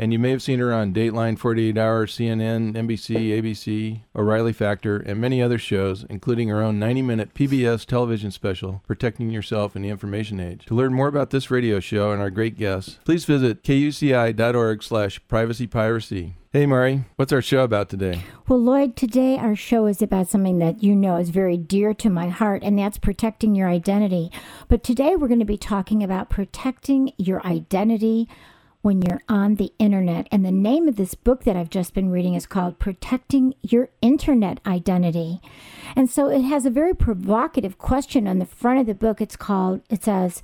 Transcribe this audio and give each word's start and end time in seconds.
And 0.00 0.14
you 0.14 0.18
may 0.18 0.30
have 0.30 0.40
seen 0.40 0.60
her 0.60 0.72
on 0.72 0.94
Dateline, 0.94 1.38
48 1.38 1.76
Hour, 1.76 2.06
CNN, 2.06 2.72
NBC, 2.72 3.38
ABC, 3.38 4.00
O'Reilly 4.16 4.54
Factor, 4.54 4.96
and 4.96 5.20
many 5.20 5.42
other 5.42 5.58
shows, 5.58 6.06
including 6.08 6.48
her 6.48 6.62
own 6.62 6.78
90 6.78 7.02
minute 7.02 7.34
PBS 7.34 7.84
television 7.84 8.30
special, 8.30 8.82
Protecting 8.86 9.28
Yourself 9.28 9.76
in 9.76 9.82
the 9.82 9.90
Information 9.90 10.40
Age. 10.40 10.64
To 10.66 10.74
learn 10.74 10.94
more 10.94 11.08
about 11.08 11.28
this 11.28 11.50
radio 11.50 11.80
show 11.80 12.12
and 12.12 12.22
our 12.22 12.30
great 12.30 12.56
guests, 12.56 12.98
please 13.04 13.26
visit 13.26 13.62
kuci.org 13.62 14.82
slash 14.82 15.20
privacypiracy. 15.28 16.32
Hey, 16.50 16.64
Mari, 16.64 17.04
what's 17.16 17.34
our 17.34 17.42
show 17.42 17.62
about 17.62 17.90
today? 17.90 18.22
Well, 18.48 18.58
Lloyd, 18.58 18.96
today 18.96 19.36
our 19.36 19.54
show 19.54 19.84
is 19.84 20.00
about 20.00 20.28
something 20.28 20.60
that 20.60 20.82
you 20.82 20.96
know 20.96 21.16
is 21.16 21.28
very 21.28 21.58
dear 21.58 21.92
to 21.92 22.08
my 22.08 22.30
heart, 22.30 22.62
and 22.62 22.78
that's 22.78 22.96
protecting 22.96 23.54
your 23.54 23.68
identity. 23.68 24.32
But 24.66 24.82
today 24.82 25.14
we're 25.14 25.28
going 25.28 25.40
to 25.40 25.44
be 25.44 25.58
talking 25.58 26.02
about 26.02 26.30
protecting 26.30 27.12
your 27.18 27.46
identity 27.46 28.30
when 28.82 29.02
you're 29.02 29.22
on 29.28 29.56
the 29.56 29.72
internet. 29.78 30.26
And 30.32 30.44
the 30.44 30.50
name 30.50 30.88
of 30.88 30.96
this 30.96 31.14
book 31.14 31.44
that 31.44 31.56
I've 31.56 31.70
just 31.70 31.94
been 31.94 32.10
reading 32.10 32.34
is 32.34 32.46
called 32.46 32.78
Protecting 32.78 33.54
Your 33.62 33.90
Internet 34.00 34.60
Identity. 34.66 35.40
And 35.94 36.10
so 36.10 36.28
it 36.28 36.42
has 36.42 36.64
a 36.64 36.70
very 36.70 36.94
provocative 36.94 37.78
question 37.78 38.26
on 38.26 38.38
the 38.38 38.46
front 38.46 38.80
of 38.80 38.86
the 38.86 38.94
book. 38.94 39.20
It's 39.20 39.36
called, 39.36 39.82
it 39.90 40.04
says, 40.04 40.42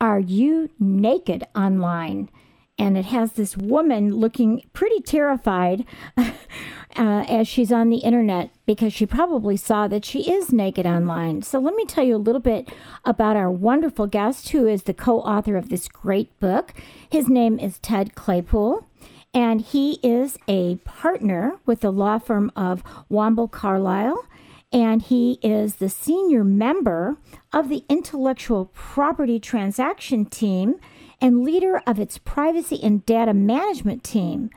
Are 0.00 0.20
you 0.20 0.70
naked 0.78 1.46
online? 1.54 2.28
And 2.78 2.98
it 2.98 3.06
has 3.06 3.32
this 3.32 3.56
woman 3.56 4.16
looking 4.16 4.62
pretty 4.74 5.00
terrified 5.00 5.86
uh, 6.16 6.24
as 6.96 7.48
she's 7.48 7.72
on 7.72 7.88
the 7.88 7.98
internet 7.98 8.50
because 8.66 8.92
she 8.92 9.06
probably 9.06 9.56
saw 9.56 9.88
that 9.88 10.04
she 10.04 10.30
is 10.30 10.52
naked 10.52 10.86
online. 10.86 11.42
So, 11.42 11.58
let 11.58 11.74
me 11.74 11.86
tell 11.86 12.04
you 12.04 12.16
a 12.16 12.18
little 12.18 12.40
bit 12.40 12.68
about 13.04 13.36
our 13.36 13.50
wonderful 13.50 14.06
guest 14.06 14.50
who 14.50 14.66
is 14.66 14.82
the 14.82 14.94
co 14.94 15.20
author 15.20 15.56
of 15.56 15.70
this 15.70 15.88
great 15.88 16.38
book. 16.38 16.74
His 17.08 17.28
name 17.28 17.58
is 17.58 17.78
Ted 17.78 18.14
Claypoole. 18.14 18.84
And 19.32 19.60
he 19.60 19.98
is 20.02 20.38
a 20.48 20.76
partner 20.76 21.58
with 21.66 21.80
the 21.80 21.92
law 21.92 22.18
firm 22.18 22.50
of 22.56 22.82
Womble 23.10 23.50
Carlyle 23.50 24.24
and 24.72 25.02
he 25.02 25.38
is 25.42 25.76
the 25.76 25.88
senior 25.88 26.44
member 26.44 27.16
of 27.52 27.68
the 27.68 27.84
intellectual 27.88 28.66
property 28.74 29.38
transaction 29.38 30.24
team 30.24 30.74
and 31.20 31.44
leader 31.44 31.82
of 31.86 31.98
its 31.98 32.18
privacy 32.18 32.78
and 32.82 33.04
data 33.06 33.34
management 33.34 34.04
team. 34.04 34.50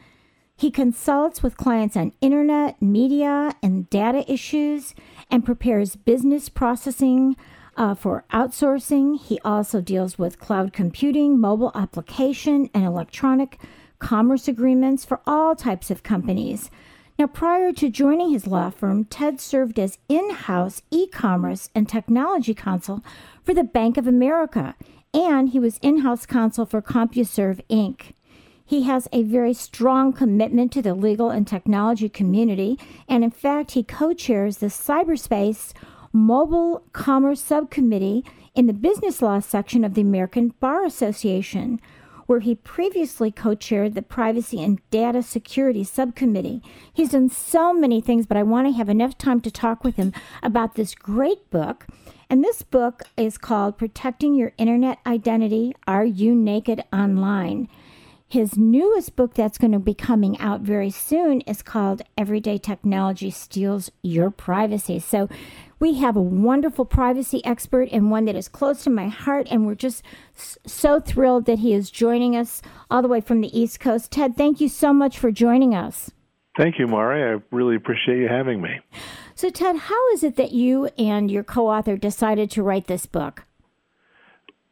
He 0.56 0.72
consults 0.72 1.42
with 1.42 1.56
clients 1.56 1.96
on 1.96 2.12
internet, 2.20 2.82
media, 2.82 3.56
and 3.64 3.90
data 3.90 4.30
issues 4.30 4.94
and 5.32 5.46
prepares 5.46 5.96
business 5.96 6.50
processing 6.50 7.38
uh, 7.78 7.96
for 7.96 8.26
outsourcing. 8.34 9.18
He 9.20 9.40
also 9.46 9.80
deals 9.80 10.20
with 10.20 10.40
cloud 10.40 10.74
computing, 10.74 11.40
mobile 11.40 11.72
application, 11.74 12.70
and 12.74 12.84
electronic 12.84 13.58
commerce 14.00 14.50
agreements 14.50 15.06
for 15.06 15.22
all 15.26 15.56
types 15.56 15.90
of 15.90 16.04
companies. 16.04 16.70
Now, 17.18 17.28
prior 17.28 17.74
to 17.74 17.90
joining 17.90 18.32
his 18.32 18.48
law 18.48 18.70
firm, 18.70 19.06
Ted 19.06 19.40
served 19.42 19.80
as 19.80 19.98
in 20.08 20.30
house 20.30 20.82
e 20.92 21.08
commerce 21.08 21.70
and 21.74 21.88
technology 21.88 22.54
counsel 22.54 23.04
for 23.44 23.54
the 23.54 23.64
Bank 23.64 23.98
of 23.98 24.08
America 24.08 24.76
and 25.14 25.50
he 25.50 25.60
was 25.60 25.80
in 25.82 26.00
house 26.00 26.26
counsel 26.26 26.66
for 26.66 26.82
CompuServe 26.82 27.62
Inc. 27.70 28.14
He 28.66 28.84
has 28.84 29.08
a 29.12 29.24
very 29.24 29.54
strong 29.54 30.14
commitment 30.14 30.72
to 30.74 30.82
the 30.82 30.94
legal 30.94 31.32
and 31.32 31.48
technology 31.48 32.08
community, 32.08 32.78
and 33.08 33.24
in 33.24 33.32
fact, 33.32 33.72
he 33.72 33.84
co 33.84 34.14
chairs 34.14 34.58
the 34.58 34.68
cyberspace 34.68 35.74
mobile 36.14 36.84
commerce 36.94 37.42
subcommittee 37.42 38.24
in 38.54 38.68
the 38.68 38.74
business 38.74 39.22
law 39.22 39.40
section 39.40 39.84
of 39.84 39.96
the 39.96 40.02
American 40.02 40.54
Bar 40.60 40.86
Association, 40.86 41.82
where 42.28 42.42
he 42.42 42.54
previously 42.54 43.32
co 43.32 43.56
chaired 43.56 43.96
the 43.96 44.04
privacy 44.04 44.62
and 44.64 44.88
data 44.92 45.24
security 45.24 45.84
subcommittee. 45.84 46.62
He's 46.94 47.10
done 47.10 47.30
so 47.30 47.74
many 47.74 48.02
things, 48.02 48.28
but 48.28 48.38
I 48.38 48.44
want 48.44 48.68
to 48.68 48.74
have 48.74 48.90
enough 48.90 49.18
time 49.18 49.42
to 49.42 49.50
talk 49.50 49.84
with 49.84 49.96
him 49.96 50.14
about 50.44 50.76
this 50.76 50.94
great 50.94 51.50
book 51.50 51.88
and 52.30 52.44
this 52.44 52.62
book 52.62 53.04
is 53.18 53.40
called 53.40 53.78
Protecting 53.78 54.36
Your 54.36 54.54
Internet 54.58 55.00
Identity 55.06 55.74
Are 55.88 56.06
You 56.06 56.36
Naked 56.36 56.84
Online? 56.94 57.68
His 58.28 58.56
newest 58.56 59.16
book 59.16 59.34
that's 59.34 59.58
going 59.58 59.72
to 59.72 59.80
be 59.80 59.96
coming 59.96 60.38
out 60.40 60.62
very 60.62 60.92
soon 60.92 61.42
is 61.42 61.64
called 61.64 62.04
Everyday 62.16 62.60
Technology 62.60 63.32
Steals 63.32 63.90
Your 64.04 64.30
Privacy. 64.30 65.00
So 65.00 65.28
we 65.80 65.96
have 65.96 66.16
a 66.16 66.22
wonderful 66.22 66.86
privacy 66.86 67.44
expert 67.44 67.90
and 67.92 68.12
one 68.12 68.26
that 68.26 68.36
is 68.36 68.48
close 68.48 68.84
to 68.84 68.92
my 68.92 69.08
heart, 69.08 69.48
and 69.50 69.66
we're 69.66 69.74
just 69.74 70.04
so 70.36 71.00
thrilled 71.00 71.46
that 71.48 71.60
he 71.60 71.74
is 71.74 71.90
joining 71.90 72.36
us 72.36 72.62
all 72.92 73.02
the 73.02 73.08
way 73.08 73.22
from 73.22 73.42
the 73.42 73.60
East 73.60 73.80
Coast. 73.80 74.12
Ted, 74.12 74.38
thank 74.38 74.62
you 74.62 74.70
so 74.70 74.94
much 74.94 75.18
for 75.18 75.32
joining 75.32 75.74
us. 75.74 76.12
Thank 76.56 76.78
you, 76.78 76.86
Mari. 76.86 77.24
I 77.24 77.42
really 77.56 77.76
appreciate 77.76 78.20
you 78.20 78.28
having 78.28 78.62
me. 78.62 78.80
So, 79.40 79.50
Ted, 79.50 79.78
how 79.78 80.10
is 80.10 80.22
it 80.26 80.36
that 80.36 80.52
you 80.52 80.90
and 80.98 81.32
your 81.32 81.46
co 81.46 81.70
author 81.70 81.96
decided 81.96 82.52
to 82.52 82.62
write 82.62 82.88
this 82.88 83.06
book? 83.06 83.46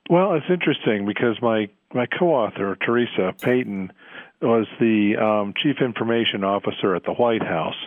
Well, 0.09 0.33
it's 0.33 0.49
interesting 0.49 1.05
because 1.05 1.41
my, 1.41 1.69
my 1.93 2.05
co 2.05 2.33
author, 2.33 2.77
Theresa 2.85 3.33
Payton, 3.39 3.93
was 4.41 4.67
the 4.77 5.15
um, 5.15 5.53
chief 5.63 5.77
information 5.79 6.43
officer 6.43 6.95
at 6.95 7.05
the 7.05 7.13
White 7.13 7.43
House 7.43 7.77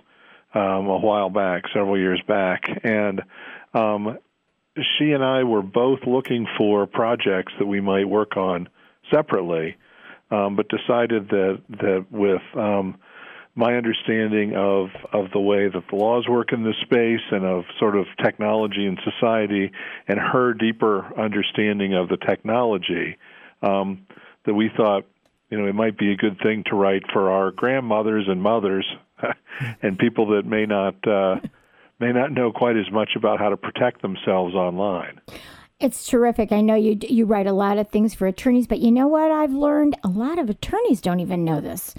um, 0.54 0.86
a 0.86 0.98
while 0.98 1.28
back, 1.28 1.64
several 1.70 1.98
years 1.98 2.22
back. 2.26 2.62
And 2.82 3.20
um, 3.74 4.16
she 4.96 5.12
and 5.12 5.22
I 5.22 5.44
were 5.44 5.60
both 5.60 6.06
looking 6.06 6.46
for 6.56 6.86
projects 6.86 7.52
that 7.58 7.66
we 7.66 7.82
might 7.82 8.08
work 8.08 8.38
on 8.38 8.70
separately, 9.12 9.76
um, 10.30 10.56
but 10.56 10.70
decided 10.70 11.28
that, 11.28 11.60
that 11.68 12.06
with 12.10 12.40
um, 12.54 12.96
my 13.60 13.76
understanding 13.76 14.56
of 14.56 14.88
of 15.12 15.30
the 15.32 15.38
way 15.38 15.68
that 15.68 15.84
the 15.90 15.96
laws 15.96 16.26
work 16.26 16.50
in 16.50 16.64
this 16.64 16.74
space 16.80 17.20
and 17.30 17.44
of 17.44 17.64
sort 17.78 17.94
of 17.94 18.06
technology 18.24 18.86
and 18.86 18.98
society 19.04 19.70
and 20.08 20.18
her 20.18 20.54
deeper 20.54 21.06
understanding 21.20 21.94
of 21.94 22.08
the 22.08 22.16
technology 22.16 23.18
um, 23.62 24.06
that 24.46 24.54
we 24.54 24.70
thought 24.74 25.04
you 25.50 25.60
know 25.60 25.66
it 25.66 25.74
might 25.74 25.98
be 25.98 26.10
a 26.10 26.16
good 26.16 26.38
thing 26.42 26.64
to 26.70 26.74
write 26.74 27.02
for 27.12 27.30
our 27.30 27.50
grandmothers 27.50 28.24
and 28.28 28.42
mothers 28.42 28.86
and 29.82 29.98
people 29.98 30.26
that 30.28 30.46
may 30.46 30.64
not 30.64 30.96
uh, 31.06 31.36
may 31.98 32.12
not 32.12 32.32
know 32.32 32.50
quite 32.50 32.78
as 32.78 32.90
much 32.90 33.10
about 33.14 33.38
how 33.38 33.50
to 33.50 33.58
protect 33.58 34.00
themselves 34.00 34.54
online. 34.54 35.20
It's 35.78 36.06
terrific. 36.06 36.50
I 36.50 36.62
know 36.62 36.76
you 36.76 36.98
you 37.02 37.26
write 37.26 37.46
a 37.46 37.52
lot 37.52 37.76
of 37.76 37.90
things 37.90 38.14
for 38.14 38.26
attorneys, 38.26 38.66
but 38.66 38.78
you 38.78 38.90
know 38.90 39.06
what 39.06 39.30
I've 39.30 39.52
learned? 39.52 39.98
A 40.02 40.08
lot 40.08 40.38
of 40.38 40.48
attorneys 40.48 41.02
don't 41.02 41.20
even 41.20 41.44
know 41.44 41.60
this 41.60 41.94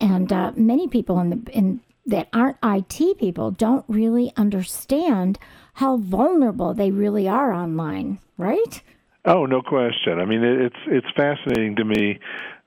and 0.00 0.32
uh, 0.32 0.52
many 0.56 0.88
people 0.88 1.20
in 1.20 1.30
the 1.30 1.52
in 1.52 1.80
that 2.06 2.28
aren't 2.32 2.56
IT 2.62 3.18
people 3.18 3.50
don't 3.50 3.84
really 3.88 4.32
understand 4.36 5.38
how 5.74 5.96
vulnerable 5.96 6.74
they 6.74 6.90
really 6.90 7.28
are 7.28 7.52
online, 7.52 8.18
right? 8.36 8.82
Oh, 9.24 9.46
no 9.46 9.60
question. 9.62 10.18
I 10.18 10.24
mean, 10.24 10.42
it's 10.42 10.76
it's 10.86 11.06
fascinating 11.14 11.76
to 11.76 11.84
me. 11.84 12.18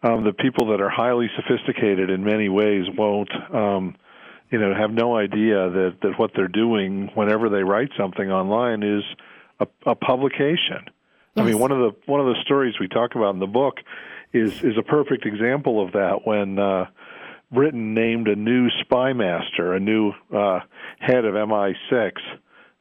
Um, 0.03 0.23
the 0.23 0.33
people 0.33 0.67
that 0.67 0.81
are 0.81 0.89
highly 0.89 1.29
sophisticated 1.35 2.09
in 2.09 2.23
many 2.23 2.49
ways 2.49 2.85
won't, 2.95 3.31
um, 3.53 3.95
you 4.51 4.59
know, 4.59 4.73
have 4.75 4.91
no 4.91 5.15
idea 5.15 5.69
that 5.69 5.97
that 6.01 6.19
what 6.19 6.31
they're 6.35 6.47
doing 6.47 7.09
whenever 7.15 7.49
they 7.49 7.63
write 7.63 7.89
something 7.97 8.31
online 8.31 8.83
is 8.83 9.03
a, 9.59 9.67
a 9.91 9.95
publication. 9.95 10.85
Yes. 11.35 11.43
I 11.43 11.43
mean, 11.43 11.59
one 11.59 11.71
of 11.71 11.79
the 11.79 11.91
one 12.05 12.19
of 12.19 12.27
the 12.27 12.39
stories 12.43 12.75
we 12.79 12.87
talk 12.87 13.15
about 13.15 13.33
in 13.33 13.39
the 13.39 13.47
book 13.47 13.79
is 14.31 14.63
is 14.63 14.77
a 14.77 14.83
perfect 14.83 15.25
example 15.25 15.83
of 15.83 15.93
that. 15.93 16.19
When 16.25 16.59
uh, 16.59 16.85
Britain 17.53 17.93
named 17.93 18.27
a 18.27 18.35
new 18.35 18.69
spy 18.81 19.13
master, 19.13 19.73
a 19.73 19.79
new 19.79 20.11
uh, 20.33 20.59
head 20.99 21.25
of 21.25 21.35
MI6. 21.35 22.11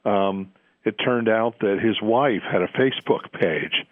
Um, 0.05 0.53
it 0.85 0.97
turned 1.05 1.29
out 1.29 1.59
that 1.61 1.79
his 1.81 2.01
wife 2.03 2.43
had 2.51 2.63
a 2.63 2.69
Facebook 2.69 3.33
page, 3.33 3.85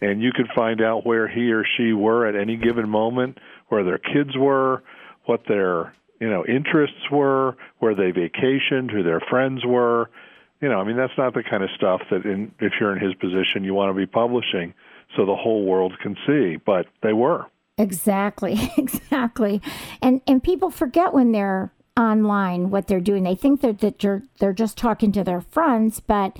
and 0.00 0.22
you 0.22 0.30
could 0.32 0.48
find 0.54 0.80
out 0.80 1.06
where 1.06 1.26
he 1.26 1.52
or 1.52 1.64
she 1.76 1.92
were 1.92 2.26
at 2.26 2.36
any 2.36 2.56
given 2.56 2.88
moment, 2.88 3.38
where 3.68 3.82
their 3.82 3.98
kids 3.98 4.36
were, 4.36 4.82
what 5.24 5.42
their 5.48 5.94
you 6.20 6.30
know 6.30 6.44
interests 6.46 7.10
were, 7.10 7.56
where 7.78 7.94
they 7.94 8.12
vacationed, 8.12 8.90
who 8.90 9.02
their 9.02 9.20
friends 9.20 9.64
were. 9.64 10.10
You 10.60 10.68
know, 10.68 10.80
I 10.80 10.84
mean, 10.84 10.96
that's 10.96 11.16
not 11.18 11.34
the 11.34 11.42
kind 11.42 11.62
of 11.62 11.70
stuff 11.76 12.00
that, 12.10 12.24
in, 12.24 12.52
if 12.60 12.74
you're 12.80 12.96
in 12.96 13.02
his 13.02 13.14
position, 13.14 13.64
you 13.64 13.74
want 13.74 13.90
to 13.90 13.94
be 13.94 14.06
publishing 14.06 14.72
so 15.16 15.26
the 15.26 15.36
whole 15.36 15.64
world 15.64 15.94
can 16.00 16.16
see. 16.26 16.56
But 16.56 16.86
they 17.02 17.12
were. 17.12 17.46
Exactly, 17.78 18.72
exactly. 18.76 19.60
And 20.00 20.20
and 20.26 20.42
people 20.42 20.70
forget 20.70 21.12
when 21.12 21.32
they're 21.32 21.72
online 21.96 22.70
what 22.70 22.86
they're 22.86 23.00
doing. 23.00 23.24
They 23.24 23.34
think 23.34 23.60
that 23.62 23.80
that 23.80 24.02
you're, 24.02 24.22
they're 24.38 24.52
just 24.52 24.76
talking 24.76 25.12
to 25.12 25.24
their 25.24 25.40
friends, 25.40 26.00
but 26.00 26.38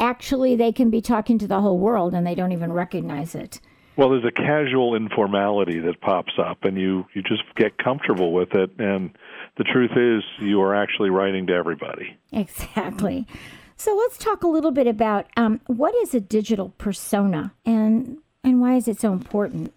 actually 0.00 0.56
they 0.56 0.72
can 0.72 0.90
be 0.90 1.00
talking 1.00 1.38
to 1.38 1.46
the 1.46 1.60
whole 1.60 1.78
world 1.78 2.14
and 2.14 2.26
they 2.26 2.34
don't 2.34 2.52
even 2.52 2.72
recognize 2.72 3.34
it. 3.34 3.60
Well, 3.96 4.10
there's 4.10 4.24
a 4.24 4.32
casual 4.32 4.96
informality 4.96 5.78
that 5.78 6.00
pops 6.00 6.32
up, 6.38 6.64
and 6.64 6.76
you 6.76 7.06
you 7.14 7.22
just 7.22 7.44
get 7.56 7.78
comfortable 7.78 8.32
with 8.32 8.52
it. 8.54 8.70
And 8.78 9.16
the 9.56 9.64
truth 9.64 9.92
is, 9.96 10.24
you 10.40 10.60
are 10.62 10.74
actually 10.74 11.10
writing 11.10 11.46
to 11.46 11.52
everybody. 11.52 12.16
Exactly. 12.32 13.26
So 13.76 13.94
let's 13.94 14.18
talk 14.18 14.42
a 14.42 14.48
little 14.48 14.72
bit 14.72 14.86
about 14.86 15.26
um, 15.36 15.60
what 15.66 15.94
is 15.96 16.12
a 16.12 16.20
digital 16.20 16.70
persona, 16.76 17.52
and 17.64 18.18
and 18.42 18.60
why 18.60 18.74
is 18.74 18.88
it 18.88 19.00
so 19.00 19.12
important? 19.12 19.72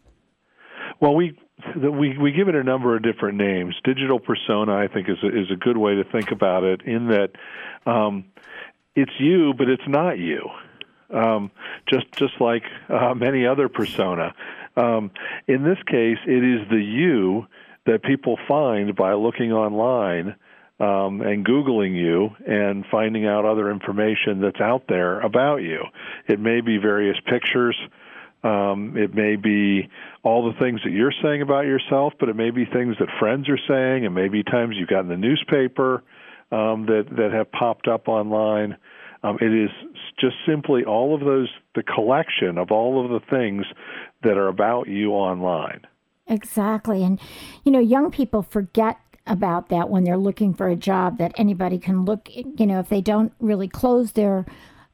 Well, 1.00 1.16
we 1.16 1.38
we 1.76 2.18
we 2.18 2.32
give 2.32 2.48
it 2.48 2.56
a 2.56 2.64
number 2.64 2.96
of 2.96 3.04
different 3.04 3.38
names. 3.38 3.76
Digital 3.84 4.20
persona, 4.20 4.76
I 4.76 4.88
think, 4.88 5.10
is 5.10 5.18
a, 5.24 5.28
is 5.28 5.52
a 5.52 5.56
good 5.56 5.78
way 5.78 5.96
to 5.96 6.04
think 6.04 6.32
about 6.32 6.64
it. 6.64 6.82
In 6.84 7.08
that, 7.08 7.32
um, 7.86 8.26
it's 8.96 9.12
you, 9.20 9.54
but 9.58 9.70
it's 9.70 9.88
not 9.88 10.18
you. 10.18 10.50
Um, 11.14 11.52
just 11.88 12.12
just 12.14 12.40
like 12.40 12.64
uh, 12.90 13.14
many 13.14 13.46
other 13.46 13.70
persona. 13.70 14.34
Um, 14.76 15.12
in 15.48 15.64
this 15.64 15.78
case, 15.88 16.18
it 16.26 16.44
is 16.44 16.68
the 16.70 16.82
you 16.82 17.48
that 17.86 18.04
people 18.04 18.38
find 18.48 18.96
by 18.96 19.14
looking 19.14 19.52
online 19.52 20.36
um, 20.80 21.22
and 21.22 21.46
Googling 21.46 21.96
you 21.96 22.30
and 22.46 22.86
finding 22.92 23.26
out 23.26 23.46
other 23.46 23.72
information 23.72 24.42
that's 24.42 24.62
out 24.62 24.84
there 24.88 25.20
about 25.22 25.58
you. 25.58 25.84
It 26.28 26.40
may 26.40 26.62
be 26.62 26.78
various 26.78 27.18
pictures. 27.26 27.76
Um, 28.48 28.96
it 28.96 29.14
may 29.14 29.36
be 29.36 29.90
all 30.24 30.50
the 30.50 30.58
things 30.58 30.80
that 30.86 30.92
you're 30.92 31.14
saying 31.22 31.42
about 31.42 31.66
yourself, 31.66 32.14
but 32.18 32.30
it 32.30 32.36
may 32.36 32.50
be 32.50 32.64
things 32.64 32.96
that 33.00 33.10
friends 33.20 33.50
are 33.50 33.60
saying, 33.68 34.06
and 34.06 34.16
maybe 34.16 34.42
times 34.42 34.76
you've 34.78 34.88
got 34.88 35.02
in 35.02 35.10
the 35.10 35.18
newspaper 35.18 36.02
um, 36.52 36.86
that 36.86 37.08
that 37.18 37.32
have 37.34 37.52
popped 37.52 37.90
up 37.90 38.08
online. 38.08 38.78
Um, 39.22 39.38
it 39.42 39.54
is 39.54 39.70
just 40.18 40.36
simply 40.48 40.86
all 40.86 41.14
of 41.14 41.22
those, 41.22 41.50
the 41.76 41.84
collection 41.84 42.58
of 42.58 42.72
all 42.72 43.04
of 43.04 43.12
the 43.12 43.28
things 43.28 43.66
that 44.24 44.38
are 44.38 44.48
about 44.48 44.88
you 44.88 45.12
online. 45.12 45.82
Exactly, 46.28 47.04
and 47.04 47.20
you 47.66 47.72
know, 47.72 47.80
young 47.80 48.12
people 48.12 48.44
forget 48.44 48.98
about 49.26 49.68
that 49.68 49.90
when 49.90 50.06
they're 50.06 50.16
looking 50.16 50.54
for 50.54 50.70
a 50.70 50.76
job 50.78 51.18
that 51.18 51.34
anybody 51.36 51.80
can 51.80 52.06
look. 52.06 52.30
You 52.34 52.66
know, 52.66 52.80
if 52.80 52.88
they 52.88 53.02
don't 53.02 53.34
really 53.42 53.68
close 53.68 54.14
their 54.14 54.46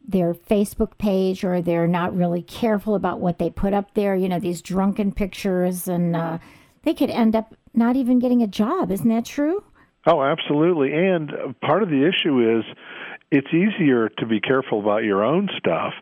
their 0.06 0.34
Facebook 0.34 0.98
page 0.98 1.44
or 1.44 1.62
they're 1.62 1.88
not 1.88 2.16
really 2.16 2.42
careful 2.42 2.96
about 2.96 3.20
what 3.20 3.38
they 3.40 3.50
put 3.50 3.74
up 3.74 3.94
there, 3.94 4.16
you 4.16 4.28
know, 4.28 4.40
these 4.40 4.62
drunken 4.62 5.12
pictures, 5.12 5.88
and 5.88 6.16
uh, 6.16 6.38
they 6.84 6.94
could 6.94 7.10
end 7.10 7.36
up 7.36 7.56
not 7.74 7.96
even 7.96 8.20
getting 8.20 8.42
a 8.42 8.48
job. 8.48 8.92
Isn't 8.92 9.10
that 9.10 9.26
true? 9.26 9.64
Oh, 10.06 10.22
absolutely. 10.22 10.94
And 10.94 11.32
part 11.62 11.84
of 11.84 11.90
the 11.90 12.06
issue 12.06 12.60
is 12.60 12.66
it's 13.32 13.48
easier 13.54 14.10
to 14.10 14.26
be 14.26 14.42
careful 14.42 14.80
about 14.80 15.04
your 15.04 15.24
own 15.24 15.50
stuff. 15.58 15.94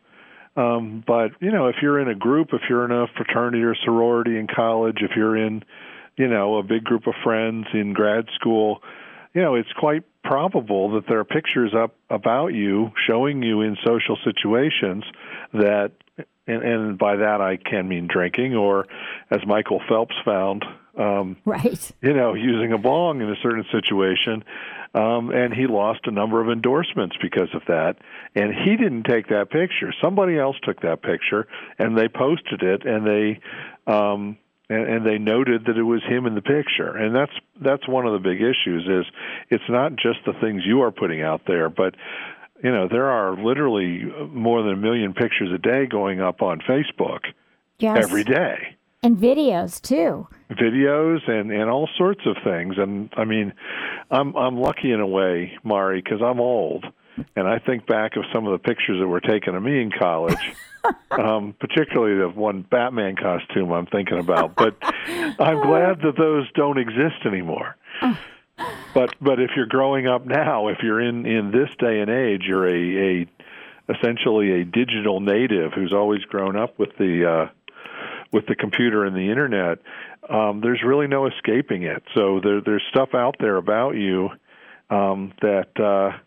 Um, 0.57 1.03
but, 1.05 1.31
you 1.39 1.51
know, 1.51 1.67
if 1.67 1.75
you're 1.81 1.99
in 1.99 2.09
a 2.09 2.15
group, 2.15 2.49
if 2.51 2.61
you're 2.69 2.83
in 2.83 2.91
a 2.91 3.05
fraternity 3.15 3.63
or 3.63 3.75
sorority 3.85 4.37
in 4.37 4.47
college, 4.47 4.97
if 5.01 5.11
you're 5.15 5.37
in, 5.37 5.63
you 6.17 6.27
know, 6.27 6.57
a 6.57 6.63
big 6.63 6.83
group 6.83 7.07
of 7.07 7.13
friends 7.23 7.67
in 7.73 7.93
grad 7.93 8.25
school, 8.35 8.81
you 9.33 9.41
know, 9.41 9.55
it's 9.55 9.71
quite 9.79 10.03
probable 10.23 10.91
that 10.91 11.07
there 11.07 11.19
are 11.19 11.25
pictures 11.25 11.73
up 11.75 11.95
about 12.09 12.47
you 12.47 12.91
showing 13.07 13.41
you 13.41 13.61
in 13.61 13.77
social 13.85 14.17
situations 14.23 15.03
that 15.53 15.91
and, 16.47 16.63
and 16.63 16.97
by 16.97 17.15
that 17.17 17.41
I 17.41 17.57
can 17.57 17.87
mean 17.87 18.07
drinking 18.07 18.55
or 18.55 18.87
as 19.29 19.39
Michael 19.45 19.81
Phelps 19.87 20.15
found 20.23 20.63
um 20.97 21.37
right. 21.45 21.91
you 22.01 22.13
know 22.13 22.33
using 22.33 22.73
a 22.73 22.77
bong 22.77 23.21
in 23.21 23.29
a 23.29 23.35
certain 23.41 23.65
situation 23.71 24.43
um 24.93 25.31
and 25.31 25.53
he 25.53 25.67
lost 25.67 26.01
a 26.05 26.11
number 26.11 26.41
of 26.41 26.49
endorsements 26.49 27.15
because 27.21 27.49
of 27.53 27.63
that. 27.67 27.95
And 28.35 28.53
he 28.53 28.75
didn't 28.77 29.03
take 29.03 29.27
that 29.29 29.49
picture. 29.49 29.93
Somebody 30.01 30.37
else 30.37 30.57
took 30.63 30.81
that 30.81 31.01
picture 31.01 31.47
and 31.79 31.97
they 31.97 32.07
posted 32.07 32.61
it 32.61 32.85
and 32.85 33.07
they 33.07 33.39
um 33.91 34.37
and, 34.71 34.89
and 34.89 35.05
they 35.05 35.17
noted 35.17 35.65
that 35.65 35.77
it 35.77 35.83
was 35.83 36.01
him 36.03 36.25
in 36.25 36.35
the 36.35 36.41
picture. 36.41 36.95
And 36.95 37.15
that's 37.15 37.33
that's 37.61 37.87
one 37.87 38.05
of 38.05 38.13
the 38.13 38.19
big 38.19 38.41
issues 38.41 38.87
is 38.87 39.05
it's 39.49 39.69
not 39.69 39.95
just 39.95 40.19
the 40.25 40.33
things 40.39 40.63
you 40.65 40.81
are 40.81 40.91
putting 40.91 41.21
out 41.21 41.41
there, 41.45 41.69
but 41.69 41.95
you 42.63 42.71
know 42.71 42.87
there 42.87 43.07
are 43.07 43.35
literally 43.35 44.03
more 44.29 44.61
than 44.63 44.73
a 44.73 44.77
million 44.77 45.13
pictures 45.13 45.51
a 45.53 45.57
day 45.57 45.85
going 45.85 46.21
up 46.21 46.41
on 46.41 46.59
Facebook 46.59 47.21
yes. 47.79 48.03
every 48.03 48.23
day 48.23 48.75
and 49.03 49.17
videos 49.17 49.81
too 49.81 50.27
videos 50.51 51.27
and 51.27 51.51
and 51.51 51.69
all 51.69 51.89
sorts 51.97 52.21
of 52.25 52.35
things 52.43 52.75
and 52.77 53.09
i 53.17 53.25
mean 53.25 53.53
i'm 54.11 54.35
i'm 54.35 54.57
lucky 54.57 54.91
in 54.91 54.99
a 54.99 55.07
way 55.07 55.57
mari 55.63 56.01
because 56.01 56.21
i'm 56.21 56.39
old 56.39 56.85
and 57.35 57.47
i 57.47 57.59
think 57.59 57.85
back 57.85 58.15
of 58.15 58.23
some 58.33 58.45
of 58.45 58.51
the 58.51 58.59
pictures 58.59 58.99
that 58.99 59.07
were 59.07 59.21
taken 59.21 59.55
of 59.55 59.63
me 59.63 59.81
in 59.81 59.91
college 59.91 60.53
um, 61.11 61.55
particularly 61.59 62.19
the 62.19 62.29
one 62.29 62.65
Batman 62.69 63.15
costume 63.15 63.71
I'm 63.71 63.85
thinking 63.85 64.19
about. 64.19 64.55
But 64.55 64.75
I'm 64.81 65.61
glad 65.61 66.01
that 66.01 66.15
those 66.17 66.51
don't 66.53 66.77
exist 66.77 67.25
anymore. 67.25 67.75
But 68.93 69.15
but 69.19 69.39
if 69.39 69.51
you're 69.55 69.65
growing 69.65 70.05
up 70.05 70.25
now, 70.25 70.67
if 70.67 70.79
you're 70.83 71.01
in 71.01 71.25
in 71.25 71.49
this 71.49 71.69
day 71.79 71.99
and 71.99 72.11
age, 72.11 72.43
you're 72.45 72.67
a, 72.67 73.21
a 73.23 73.27
essentially 73.91 74.61
a 74.61 74.65
digital 74.65 75.19
native 75.19 75.71
who's 75.73 75.93
always 75.93 76.21
grown 76.25 76.55
up 76.55 76.77
with 76.77 76.95
the 76.99 77.25
uh, 77.27 77.49
with 78.31 78.45
the 78.45 78.53
computer 78.53 79.03
and 79.03 79.15
the 79.15 79.31
internet. 79.31 79.79
Um, 80.29 80.61
there's 80.61 80.83
really 80.85 81.07
no 81.07 81.25
escaping 81.25 81.83
it. 81.83 82.03
So 82.13 82.39
there, 82.43 82.61
there's 82.61 82.83
stuff 82.91 83.15
out 83.15 83.37
there 83.39 83.57
about 83.57 83.95
you 83.95 84.29
um, 84.91 85.33
that. 85.41 85.79
Uh, 85.79 86.19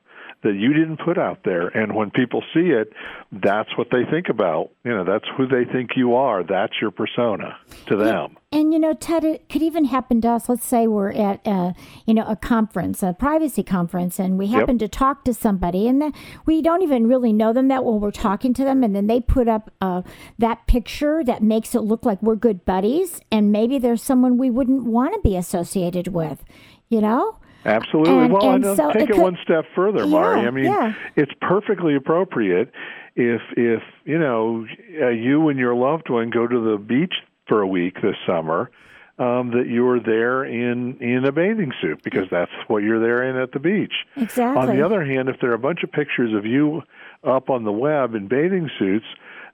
that 0.44 0.54
you 0.54 0.72
didn't 0.72 0.98
put 0.98 1.18
out 1.18 1.40
there. 1.44 1.68
And 1.68 1.94
when 1.94 2.10
people 2.10 2.42
see 2.52 2.70
it, 2.70 2.92
that's 3.32 3.76
what 3.76 3.88
they 3.90 4.04
think 4.10 4.28
about. 4.28 4.70
You 4.84 4.92
know, 4.92 5.04
that's 5.04 5.24
who 5.36 5.46
they 5.46 5.64
think 5.70 5.90
you 5.96 6.14
are. 6.14 6.44
That's 6.44 6.74
your 6.80 6.90
persona 6.90 7.56
to 7.86 7.96
them. 7.96 8.36
And 8.52 8.72
you 8.72 8.78
know, 8.78 8.94
Ted, 8.94 9.24
it 9.24 9.48
could 9.48 9.62
even 9.62 9.86
happen 9.86 10.20
to 10.20 10.28
us. 10.28 10.48
Let's 10.48 10.64
say 10.64 10.86
we're 10.86 11.10
at 11.10 11.44
a, 11.44 11.74
you 12.06 12.14
know 12.14 12.24
a 12.28 12.36
conference, 12.36 13.02
a 13.02 13.12
privacy 13.12 13.64
conference, 13.64 14.20
and 14.20 14.38
we 14.38 14.46
happen 14.46 14.78
yep. 14.78 14.90
to 14.90 14.96
talk 14.96 15.24
to 15.24 15.34
somebody, 15.34 15.88
and 15.88 16.00
the, 16.00 16.12
we 16.46 16.62
don't 16.62 16.82
even 16.82 17.08
really 17.08 17.32
know 17.32 17.52
them 17.52 17.66
that 17.68 17.84
well. 17.84 17.98
We're 17.98 18.12
talking 18.12 18.54
to 18.54 18.62
them, 18.62 18.84
and 18.84 18.94
then 18.94 19.08
they 19.08 19.20
put 19.20 19.48
up 19.48 19.72
uh, 19.80 20.02
that 20.38 20.68
picture 20.68 21.24
that 21.24 21.42
makes 21.42 21.74
it 21.74 21.80
look 21.80 22.04
like 22.04 22.22
we're 22.22 22.36
good 22.36 22.64
buddies, 22.64 23.20
and 23.32 23.50
maybe 23.50 23.78
there's 23.78 24.02
someone 24.02 24.38
we 24.38 24.50
wouldn't 24.50 24.84
want 24.84 25.14
to 25.14 25.20
be 25.20 25.36
associated 25.36 26.08
with. 26.08 26.44
You 26.88 27.00
know, 27.00 27.38
Absolutely. 27.64 28.24
And, 28.24 28.32
well, 28.32 28.50
and 28.50 28.64
and 28.64 28.76
so 28.76 28.92
take 28.92 29.10
it, 29.10 29.12
could, 29.12 29.20
one 29.20 29.38
step 29.42 29.64
further, 29.74 30.06
Mari. 30.06 30.42
Yeah, 30.42 30.48
I 30.48 30.50
mean, 30.50 30.64
yeah. 30.64 30.94
it's 31.16 31.32
perfectly 31.40 31.96
appropriate 31.96 32.70
if 33.16 33.40
if 33.56 33.82
you 34.04 34.18
know 34.18 34.66
uh, 35.00 35.08
you 35.08 35.48
and 35.48 35.58
your 35.58 35.74
loved 35.74 36.10
one 36.10 36.30
go 36.30 36.46
to 36.46 36.72
the 36.72 36.78
beach 36.78 37.14
for 37.48 37.60
a 37.60 37.66
week 37.66 37.94
this 38.02 38.16
summer. 38.26 38.70
Um, 39.16 39.52
that 39.52 39.68
you're 39.68 40.00
there 40.00 40.44
in 40.44 40.98
in 41.00 41.24
a 41.24 41.30
bathing 41.30 41.72
suit 41.80 42.02
because 42.02 42.26
that's 42.32 42.50
what 42.66 42.82
you're 42.82 42.98
there 42.98 43.22
in 43.22 43.36
at 43.36 43.52
the 43.52 43.60
beach. 43.60 43.92
Exactly. 44.16 44.60
On 44.60 44.76
the 44.76 44.84
other 44.84 45.04
hand, 45.04 45.28
if 45.28 45.36
there 45.40 45.52
are 45.52 45.54
a 45.54 45.58
bunch 45.58 45.84
of 45.84 45.92
pictures 45.92 46.34
of 46.34 46.44
you 46.44 46.82
up 47.22 47.48
on 47.48 47.62
the 47.62 47.70
web 47.70 48.16
in 48.16 48.26
bathing 48.26 48.68
suits, 48.76 49.06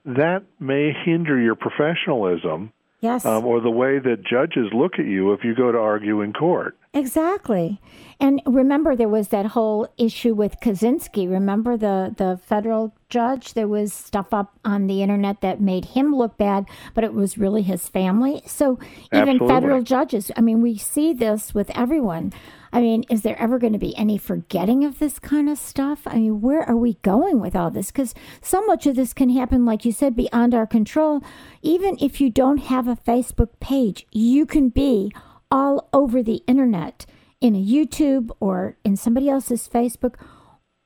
that 0.03 0.41
may 0.59 0.91
hinder 1.05 1.39
your 1.39 1.53
professionalism 1.53 2.73
Yes. 3.01 3.25
Um, 3.25 3.45
or 3.45 3.59
the 3.59 3.71
way 3.71 3.97
that 3.97 4.23
judges 4.23 4.67
look 4.73 4.99
at 4.99 5.05
you 5.05 5.33
if 5.33 5.43
you 5.43 5.55
go 5.55 5.71
to 5.71 5.77
argue 5.77 6.21
in 6.21 6.33
court. 6.33 6.77
Exactly. 6.93 7.81
And 8.19 8.41
remember, 8.45 8.95
there 8.95 9.09
was 9.09 9.29
that 9.29 9.47
whole 9.47 9.87
issue 9.97 10.35
with 10.35 10.59
Kozinski. 10.61 11.27
Remember 11.29 11.77
the, 11.77 12.13
the 12.15 12.39
federal 12.45 12.93
judge? 13.09 13.55
There 13.55 13.67
was 13.67 13.91
stuff 13.91 14.33
up 14.33 14.53
on 14.63 14.85
the 14.85 15.01
internet 15.01 15.41
that 15.41 15.59
made 15.59 15.85
him 15.85 16.15
look 16.15 16.37
bad, 16.37 16.65
but 16.93 17.03
it 17.03 17.13
was 17.13 17.39
really 17.39 17.63
his 17.63 17.89
family. 17.89 18.43
So 18.45 18.77
even 19.11 19.29
Absolutely. 19.29 19.47
federal 19.47 19.81
judges, 19.81 20.31
I 20.37 20.41
mean, 20.41 20.61
we 20.61 20.77
see 20.77 21.11
this 21.11 21.55
with 21.55 21.71
everyone. 21.75 22.33
I 22.73 22.81
mean, 22.81 23.03
is 23.09 23.21
there 23.21 23.39
ever 23.39 23.59
going 23.59 23.73
to 23.73 23.79
be 23.79 23.95
any 23.97 24.17
forgetting 24.17 24.85
of 24.85 24.99
this 24.99 25.19
kind 25.19 25.49
of 25.49 25.57
stuff? 25.57 26.01
I 26.05 26.15
mean, 26.15 26.41
where 26.41 26.61
are 26.63 26.75
we 26.75 26.93
going 27.01 27.39
with 27.39 27.55
all 27.55 27.69
this? 27.69 27.91
Because 27.91 28.13
so 28.41 28.65
much 28.65 28.87
of 28.87 28.95
this 28.95 29.13
can 29.13 29.29
happen, 29.29 29.65
like 29.65 29.83
you 29.83 29.91
said, 29.91 30.15
beyond 30.15 30.53
our 30.53 30.67
control. 30.67 31.21
Even 31.61 31.97
if 31.99 32.21
you 32.21 32.29
don't 32.29 32.59
have 32.59 32.87
a 32.87 32.95
Facebook 32.95 33.49
page, 33.59 34.05
you 34.11 34.45
can 34.45 34.69
be 34.69 35.11
all 35.49 35.89
over 35.91 36.23
the 36.23 36.41
internet 36.47 37.05
in 37.41 37.55
a 37.55 37.63
YouTube 37.63 38.31
or 38.39 38.77
in 38.85 38.95
somebody 38.95 39.29
else's 39.29 39.67
Facebook. 39.67 40.15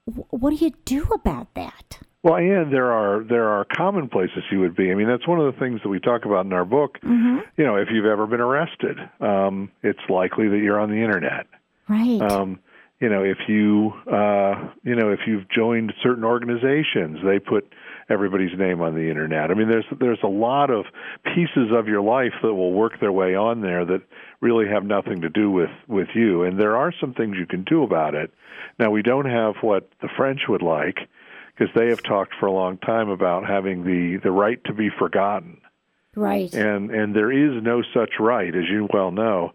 What 0.05 0.51
do 0.51 0.55
you 0.55 0.71
do 0.85 1.03
about 1.13 1.53
that? 1.53 1.99
Well, 2.25 2.37
and 2.37 2.73
there 2.73 2.91
are 2.91 3.23
there 3.23 3.49
are 3.49 3.65
common 3.65 4.09
places 4.09 4.43
you 4.51 4.59
would 4.61 4.75
be. 4.75 4.91
I 4.91 4.95
mean, 4.95 5.07
that's 5.07 5.27
one 5.27 5.39
of 5.39 5.53
the 5.53 5.59
things 5.59 5.81
that 5.83 5.89
we 5.89 5.99
talk 5.99 6.25
about 6.25 6.47
in 6.47 6.53
our 6.53 6.65
book. 6.65 6.97
Mm-hmm. 7.03 7.37
You 7.55 7.63
know, 7.63 7.75
if 7.75 7.89
you've 7.91 8.07
ever 8.07 8.25
been 8.25 8.41
arrested, 8.41 8.97
um, 9.19 9.69
it's 9.83 9.99
likely 10.09 10.47
that 10.47 10.57
you're 10.57 10.79
on 10.79 10.89
the 10.89 11.03
internet. 11.03 11.45
Right. 11.87 12.21
Um, 12.21 12.59
you 12.99 13.09
know, 13.09 13.23
if 13.23 13.37
you 13.47 13.91
uh, 14.11 14.69
you 14.83 14.95
know 14.95 15.11
if 15.11 15.19
you've 15.27 15.49
joined 15.49 15.93
certain 16.01 16.23
organizations, 16.23 17.19
they 17.23 17.39
put 17.39 17.71
everybody's 18.09 18.57
name 18.57 18.81
on 18.81 18.95
the 18.95 19.09
internet. 19.09 19.51
I 19.51 19.53
mean, 19.53 19.69
there's 19.69 19.85
there's 19.99 20.23
a 20.23 20.27
lot 20.27 20.69
of 20.69 20.85
pieces 21.23 21.71
of 21.71 21.87
your 21.87 22.01
life 22.01 22.33
that 22.41 22.53
will 22.53 22.71
work 22.71 22.99
their 22.99 23.11
way 23.11 23.35
on 23.35 23.61
there 23.61 23.85
that 23.85 24.01
really 24.41 24.67
have 24.67 24.85
nothing 24.85 25.21
to 25.21 25.29
do 25.29 25.51
with 25.51 25.69
with 25.87 26.07
you. 26.15 26.43
And 26.43 26.59
there 26.59 26.77
are 26.77 26.93
some 26.99 27.13
things 27.13 27.35
you 27.37 27.45
can 27.45 27.63
do 27.63 27.83
about 27.83 28.15
it. 28.15 28.31
Now, 28.79 28.91
we 28.91 29.01
don't 29.01 29.29
have 29.29 29.55
what 29.61 29.89
the 30.01 30.09
French 30.15 30.41
would 30.47 30.61
like 30.61 30.97
because 31.57 31.73
they 31.75 31.87
have 31.89 32.03
talked 32.03 32.33
for 32.39 32.45
a 32.47 32.51
long 32.51 32.77
time 32.77 33.09
about 33.09 33.45
having 33.45 33.83
the 33.83 34.19
the 34.23 34.31
right 34.31 34.63
to 34.65 34.73
be 34.73 34.89
forgotten. 34.89 35.61
Right. 36.15 36.53
And 36.53 36.91
and 36.91 37.15
there 37.15 37.31
is 37.31 37.61
no 37.61 37.83
such 37.93 38.13
right, 38.19 38.55
as 38.55 38.69
you 38.69 38.87
well 38.93 39.11
know, 39.11 39.51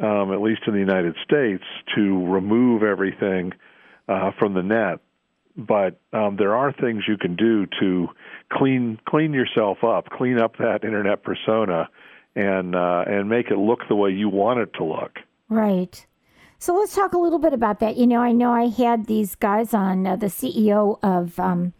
um, 0.00 0.32
at 0.32 0.40
least 0.40 0.62
in 0.66 0.74
the 0.74 0.80
United 0.80 1.16
States, 1.24 1.64
to 1.94 2.26
remove 2.26 2.82
everything 2.82 3.52
uh, 4.08 4.30
from 4.38 4.54
the 4.54 4.62
net. 4.62 5.00
But 5.56 6.00
um, 6.12 6.36
there 6.36 6.56
are 6.56 6.72
things 6.72 7.04
you 7.06 7.18
can 7.18 7.36
do 7.36 7.66
to 7.80 8.08
clean 8.50 8.98
clean 9.06 9.34
yourself 9.34 9.84
up, 9.84 10.08
clean 10.08 10.38
up 10.38 10.56
that 10.56 10.82
internet 10.82 11.22
persona, 11.22 11.90
and 12.34 12.74
uh, 12.74 13.04
and 13.06 13.28
make 13.28 13.50
it 13.50 13.58
look 13.58 13.80
the 13.88 13.94
way 13.94 14.10
you 14.10 14.28
want 14.28 14.60
it 14.60 14.72
to 14.74 14.84
look. 14.84 15.18
Right. 15.48 16.06
So 16.58 16.74
let's 16.74 16.94
talk 16.94 17.12
a 17.12 17.18
little 17.18 17.40
bit 17.40 17.52
about 17.52 17.80
that. 17.80 17.96
You 17.96 18.06
know, 18.06 18.20
I 18.20 18.30
know 18.30 18.52
I 18.52 18.68
had 18.68 19.06
these 19.06 19.34
guys 19.34 19.74
on 19.74 20.06
uh, 20.06 20.16
the 20.16 20.26
CEO 20.26 20.98
of 21.02 21.38
um, 21.40 21.72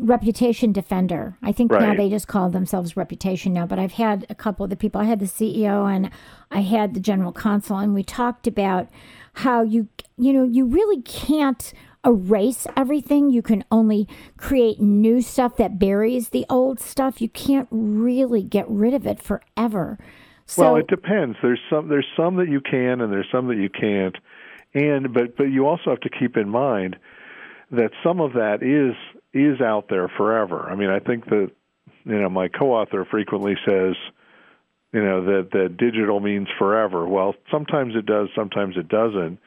Reputation 0.00 0.72
Defender. 0.72 1.36
I 1.42 1.52
think 1.52 1.70
now 1.70 1.94
they 1.94 2.08
just 2.08 2.26
call 2.26 2.50
themselves 2.50 2.96
Reputation 2.96 3.52
now, 3.52 3.66
but 3.66 3.78
I've 3.78 3.92
had 3.92 4.26
a 4.28 4.34
couple 4.34 4.64
of 4.64 4.70
the 4.70 4.76
people. 4.76 5.00
I 5.00 5.04
had 5.04 5.20
the 5.20 5.26
CEO 5.26 5.92
and 5.92 6.10
I 6.50 6.60
had 6.60 6.94
the 6.94 7.00
general 7.00 7.32
counsel, 7.32 7.78
and 7.78 7.94
we 7.94 8.02
talked 8.02 8.46
about 8.46 8.88
how 9.34 9.62
you, 9.62 9.88
you 10.16 10.32
know, 10.32 10.44
you 10.44 10.64
really 10.66 11.02
can't 11.02 11.72
erase 12.04 12.66
everything. 12.76 13.30
You 13.30 13.42
can 13.42 13.64
only 13.70 14.08
create 14.36 14.80
new 14.80 15.20
stuff 15.20 15.56
that 15.56 15.78
buries 15.78 16.30
the 16.30 16.46
old 16.48 16.80
stuff. 16.80 17.20
You 17.20 17.28
can't 17.28 17.68
really 17.70 18.42
get 18.42 18.68
rid 18.68 18.94
of 18.94 19.06
it 19.06 19.20
forever. 19.22 19.98
So, 20.46 20.62
well, 20.64 20.76
it 20.76 20.88
depends. 20.88 21.36
There's 21.42 21.60
some 21.70 21.88
there's 21.88 22.08
some 22.16 22.36
that 22.36 22.48
you 22.48 22.60
can, 22.60 23.00
and 23.00 23.12
there's 23.12 23.28
some 23.30 23.46
that 23.48 23.56
you 23.56 23.68
can't. 23.68 24.16
And 24.74 25.12
but 25.12 25.36
but 25.36 25.44
you 25.44 25.66
also 25.66 25.90
have 25.90 26.00
to 26.00 26.10
keep 26.10 26.36
in 26.36 26.48
mind 26.48 26.96
that 27.70 27.92
some 28.02 28.20
of 28.20 28.32
that 28.32 28.62
is 28.62 28.96
is 29.32 29.60
out 29.60 29.88
there 29.88 30.08
forever. 30.08 30.68
I 30.70 30.74
mean, 30.74 30.90
I 30.90 30.98
think 30.98 31.26
that 31.26 31.50
you 32.04 32.20
know 32.20 32.28
my 32.28 32.48
co-author 32.48 33.06
frequently 33.10 33.56
says, 33.66 33.94
you 34.92 35.02
know 35.02 35.24
that 35.24 35.50
that 35.52 35.76
digital 35.76 36.20
means 36.20 36.48
forever. 36.58 37.06
Well, 37.06 37.34
sometimes 37.50 37.94
it 37.96 38.06
does, 38.06 38.28
sometimes 38.34 38.76
it 38.76 38.88
doesn't. 38.88 39.38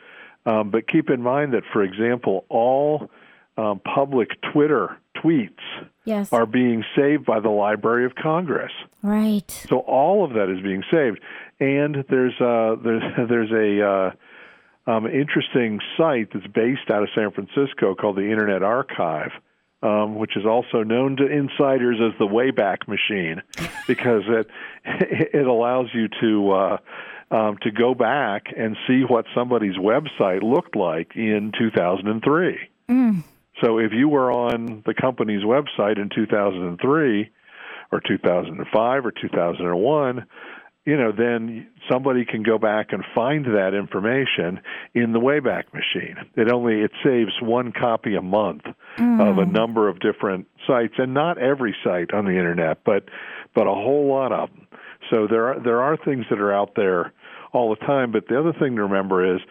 Um, 0.45 0.71
but 0.71 0.87
keep 0.87 1.09
in 1.09 1.21
mind 1.21 1.53
that, 1.53 1.63
for 1.71 1.83
example, 1.83 2.45
all 2.49 3.09
um, 3.57 3.79
public 3.79 4.29
Twitter 4.51 4.97
tweets 5.15 5.59
yes, 6.05 6.31
are 6.33 6.45
being 6.45 6.83
saved 6.95 7.25
by 7.25 7.39
the 7.39 7.49
Library 7.49 8.05
of 8.05 8.15
Congress. 8.15 8.71
right. 9.01 9.49
So 9.69 9.79
all 9.79 10.25
of 10.25 10.33
that 10.33 10.49
is 10.49 10.61
being 10.61 10.83
saved, 10.91 11.19
and 11.59 12.03
there's 12.09 12.39
uh, 12.41 12.75
there's 12.83 13.03
there's 13.29 13.51
a 13.51 13.85
uh, 13.85 14.91
um, 14.91 15.07
interesting 15.07 15.79
site 15.97 16.29
that's 16.33 16.47
based 16.47 16.89
out 16.89 17.03
of 17.03 17.09
San 17.15 17.31
Francisco 17.31 17.95
called 17.95 18.17
the 18.17 18.29
Internet 18.29 18.63
Archive, 18.63 19.31
um, 19.83 20.15
which 20.15 20.35
is 20.35 20.45
also 20.45 20.81
known 20.81 21.17
to 21.17 21.27
insiders 21.27 21.97
as 22.01 22.17
the 22.17 22.25
Wayback 22.25 22.87
Machine, 22.87 23.41
because 23.87 24.23
it 24.27 24.47
it 25.33 25.45
allows 25.45 25.87
you 25.93 26.07
to. 26.21 26.51
Uh, 26.51 26.77
um, 27.31 27.57
to 27.63 27.71
go 27.71 27.95
back 27.95 28.53
and 28.55 28.77
see 28.85 29.01
what 29.01 29.25
somebody's 29.33 29.75
website 29.75 30.43
looked 30.43 30.75
like 30.75 31.15
in 31.15 31.51
2003. 31.57 32.59
So 33.63 33.79
if 33.79 33.91
you 33.91 34.07
were 34.07 34.31
on 34.31 34.83
the 34.85 34.93
company's 34.93 35.43
website 35.43 35.97
in 35.97 36.09
2003 36.13 37.31
or 37.91 38.01
2005 38.01 39.05
or 39.05 39.11
2001, 39.11 40.25
you 40.85 40.97
know, 40.97 41.13
then 41.17 41.67
somebody 41.89 42.25
can 42.25 42.43
go 42.43 42.57
back 42.57 42.87
and 42.91 43.03
find 43.15 43.45
that 43.45 43.73
information 43.73 44.61
in 44.93 45.13
the 45.13 45.19
Wayback 45.19 45.73
Machine. 45.73 46.17
It 46.35 46.51
only 46.51 46.81
it 46.81 46.91
saves 47.03 47.31
one 47.41 47.71
copy 47.71 48.15
a 48.15 48.21
month 48.21 48.65
of 48.65 49.37
a 49.37 49.45
mm. 49.45 49.51
number 49.51 49.87
of 49.87 49.99
different 50.01 50.47
sites, 50.67 50.95
and 50.97 51.13
not 51.13 51.37
every 51.37 51.75
site 51.83 52.13
on 52.13 52.25
the 52.25 52.31
internet, 52.31 52.79
but 52.83 53.05
but 53.55 53.67
a 53.67 53.73
whole 53.73 54.09
lot 54.09 54.33
of 54.33 54.49
them. 54.49 54.67
So 55.09 55.27
there 55.27 55.53
are 55.53 55.59
there 55.59 55.81
are 55.81 55.97
things 55.97 56.25
that 56.29 56.39
are 56.39 56.53
out 56.53 56.71
there 56.75 57.13
all 57.53 57.69
the 57.69 57.85
time. 57.85 58.11
But 58.11 58.27
the 58.27 58.39
other 58.39 58.53
thing 58.53 58.75
to 58.75 58.83
remember 58.83 59.35
is 59.35 59.41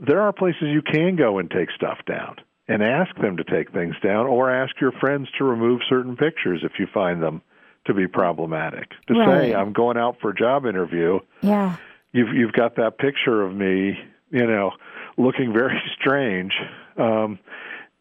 there 0.00 0.20
are 0.20 0.32
places 0.32 0.68
you 0.68 0.82
can 0.82 1.16
go 1.16 1.38
and 1.38 1.50
take 1.50 1.70
stuff 1.74 1.98
down 2.06 2.36
and 2.68 2.82
ask 2.82 3.14
them 3.16 3.36
to 3.38 3.44
take 3.44 3.72
things 3.72 3.94
down, 4.02 4.26
or 4.26 4.50
ask 4.50 4.74
your 4.80 4.92
friends 4.92 5.28
to 5.38 5.44
remove 5.44 5.80
certain 5.88 6.16
pictures 6.16 6.62
if 6.64 6.72
you 6.78 6.86
find 6.92 7.22
them 7.22 7.42
to 7.86 7.94
be 7.94 8.06
problematic. 8.06 8.90
To 9.08 9.14
Right. 9.14 9.50
say 9.50 9.54
I'm 9.54 9.72
going 9.72 9.96
out 9.96 10.16
for 10.20 10.30
a 10.30 10.34
job 10.34 10.66
interview, 10.66 11.20
Yeah. 11.42 11.76
you've 12.12 12.34
you've 12.34 12.52
got 12.52 12.76
that 12.76 12.98
picture 12.98 13.42
of 13.42 13.54
me, 13.54 13.98
you 14.30 14.46
know, 14.46 14.72
looking 15.16 15.52
very 15.52 15.80
strange. 16.00 16.52
Um, 16.96 17.38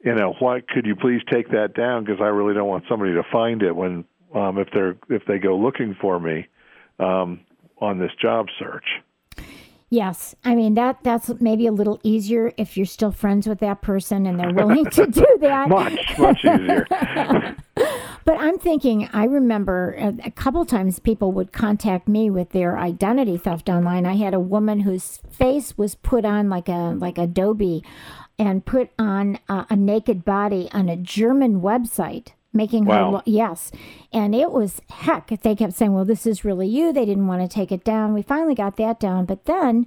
you 0.03 0.13
know, 0.13 0.35
why 0.39 0.61
could 0.61 0.85
you 0.85 0.95
please 0.95 1.21
take 1.31 1.49
that 1.49 1.73
down? 1.73 2.03
Because 2.03 2.21
I 2.21 2.27
really 2.27 2.53
don't 2.53 2.67
want 2.67 2.85
somebody 2.87 3.13
to 3.13 3.23
find 3.31 3.63
it 3.63 3.75
when 3.75 4.05
um, 4.33 4.57
if 4.57 4.67
they're 4.73 4.95
if 5.09 5.25
they 5.27 5.39
go 5.39 5.57
looking 5.57 5.95
for 5.99 6.19
me 6.19 6.47
um, 6.99 7.39
on 7.79 7.99
this 7.99 8.11
job 8.21 8.47
search. 8.59 8.85
Yes, 9.89 10.35
I 10.43 10.55
mean 10.55 10.73
that 10.73 11.03
that's 11.03 11.29
maybe 11.39 11.67
a 11.67 11.71
little 11.71 11.99
easier 12.03 12.51
if 12.57 12.75
you're 12.75 12.85
still 12.85 13.11
friends 13.11 13.47
with 13.47 13.59
that 13.59 13.81
person 13.81 14.25
and 14.25 14.39
they're 14.39 14.53
willing 14.53 14.85
to 14.89 15.05
do 15.07 15.25
that. 15.41 15.69
Much 15.69 16.17
much 16.17 16.43
easier. 16.43 16.85
But 18.25 18.39
I'm 18.39 18.57
thinking, 18.57 19.07
I 19.13 19.25
remember 19.25 19.93
a, 19.99 20.11
a 20.25 20.31
couple 20.31 20.65
times 20.65 20.97
people 20.97 21.31
would 21.33 21.53
contact 21.53 22.07
me 22.07 22.31
with 22.31 22.49
their 22.49 22.75
identity 22.75 23.37
theft 23.37 23.69
online. 23.69 24.07
I 24.07 24.15
had 24.15 24.33
a 24.33 24.39
woman 24.39 24.79
whose 24.79 25.19
face 25.29 25.77
was 25.77 25.93
put 25.93 26.25
on 26.25 26.49
like 26.49 26.67
a 26.67 26.95
like 26.97 27.19
Adobe, 27.19 27.83
and 28.39 28.65
put 28.65 28.89
on 28.97 29.37
a, 29.47 29.67
a 29.69 29.75
naked 29.75 30.25
body 30.25 30.69
on 30.73 30.89
a 30.89 30.97
German 30.97 31.61
website, 31.61 32.29
making 32.55 32.85
her 32.85 33.01
lo- 33.03 33.21
yes, 33.25 33.71
and 34.13 34.33
it 34.33 34.51
was 34.51 34.81
heck. 34.89 35.31
If 35.31 35.41
they 35.41 35.55
kept 35.55 35.73
saying, 35.73 35.93
"Well, 35.93 36.05
this 36.05 36.25
is 36.25 36.43
really 36.45 36.67
you." 36.67 36.91
They 36.93 37.05
didn't 37.05 37.27
want 37.27 37.41
to 37.41 37.47
take 37.47 37.71
it 37.71 37.83
down. 37.83 38.13
We 38.13 38.21
finally 38.21 38.55
got 38.55 38.77
that 38.77 38.99
down, 38.99 39.25
but 39.25 39.45
then. 39.45 39.85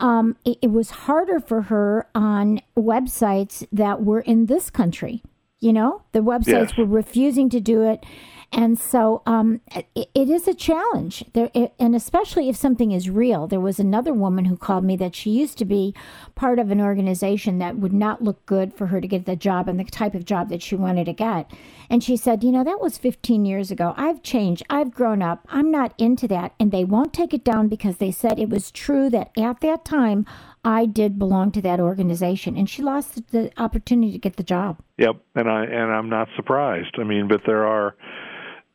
Um, 0.00 0.36
it, 0.44 0.58
it 0.62 0.70
was 0.70 0.90
harder 0.90 1.40
for 1.40 1.62
her 1.62 2.06
on 2.14 2.60
websites 2.76 3.66
that 3.72 4.04
were 4.04 4.20
in 4.20 4.46
this 4.46 4.70
country. 4.70 5.22
You 5.58 5.72
know, 5.72 6.02
the 6.12 6.20
websites 6.20 6.46
Yes. 6.70 6.76
were 6.78 6.84
refusing 6.84 7.48
to 7.50 7.58
do 7.58 7.82
it. 7.82 8.06
And 8.50 8.78
so 8.78 9.22
um, 9.26 9.60
it, 9.94 10.08
it 10.14 10.30
is 10.30 10.48
a 10.48 10.54
challenge, 10.54 11.24
there, 11.34 11.50
it, 11.54 11.74
and 11.78 11.94
especially 11.94 12.48
if 12.48 12.56
something 12.56 12.92
is 12.92 13.10
real. 13.10 13.46
There 13.46 13.60
was 13.60 13.78
another 13.78 14.14
woman 14.14 14.46
who 14.46 14.56
called 14.56 14.84
me 14.84 14.96
that 14.96 15.14
she 15.14 15.30
used 15.30 15.58
to 15.58 15.64
be 15.64 15.94
part 16.34 16.58
of 16.58 16.70
an 16.70 16.80
organization 16.80 17.58
that 17.58 17.76
would 17.76 17.92
not 17.92 18.22
look 18.22 18.44
good 18.46 18.72
for 18.72 18.86
her 18.86 19.00
to 19.00 19.08
get 19.08 19.26
the 19.26 19.36
job 19.36 19.68
and 19.68 19.78
the 19.78 19.84
type 19.84 20.14
of 20.14 20.24
job 20.24 20.48
that 20.48 20.62
she 20.62 20.74
wanted 20.74 21.04
to 21.04 21.12
get. 21.12 21.50
And 21.90 22.02
she 22.02 22.16
said, 22.16 22.42
You 22.42 22.52
know, 22.52 22.64
that 22.64 22.80
was 22.80 22.98
15 22.98 23.44
years 23.44 23.70
ago. 23.70 23.94
I've 23.96 24.22
changed. 24.22 24.62
I've 24.70 24.94
grown 24.94 25.22
up. 25.22 25.46
I'm 25.50 25.70
not 25.70 25.94
into 25.98 26.26
that. 26.28 26.54
And 26.58 26.72
they 26.72 26.84
won't 26.84 27.12
take 27.12 27.34
it 27.34 27.44
down 27.44 27.68
because 27.68 27.98
they 27.98 28.10
said 28.10 28.38
it 28.38 28.50
was 28.50 28.70
true 28.70 29.10
that 29.10 29.30
at 29.36 29.60
that 29.60 29.84
time 29.84 30.26
I 30.64 30.86
did 30.86 31.18
belong 31.18 31.52
to 31.52 31.62
that 31.62 31.80
organization. 31.80 32.56
And 32.56 32.68
she 32.68 32.82
lost 32.82 33.30
the 33.30 33.50
opportunity 33.56 34.12
to 34.12 34.18
get 34.18 34.36
the 34.36 34.42
job. 34.42 34.80
Yep, 34.98 35.16
and 35.34 35.48
I 35.48 35.64
and 35.64 35.92
I'm 35.92 36.08
not 36.08 36.28
surprised. 36.36 36.96
I 36.98 37.04
mean, 37.04 37.28
but 37.28 37.42
there 37.46 37.64
are, 37.66 37.94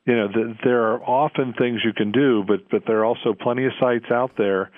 you 0.05 0.15
know, 0.15 0.27
th- 0.27 0.57
there 0.63 0.91
are 0.91 1.01
often 1.03 1.53
things 1.53 1.81
you 1.83 1.93
can 1.93 2.11
do, 2.11 2.43
but 2.45 2.69
but 2.69 2.83
there 2.85 2.99
are 2.99 3.05
also 3.05 3.33
plenty 3.33 3.65
of 3.65 3.71
sites 3.79 4.11
out 4.11 4.31
there 4.37 4.71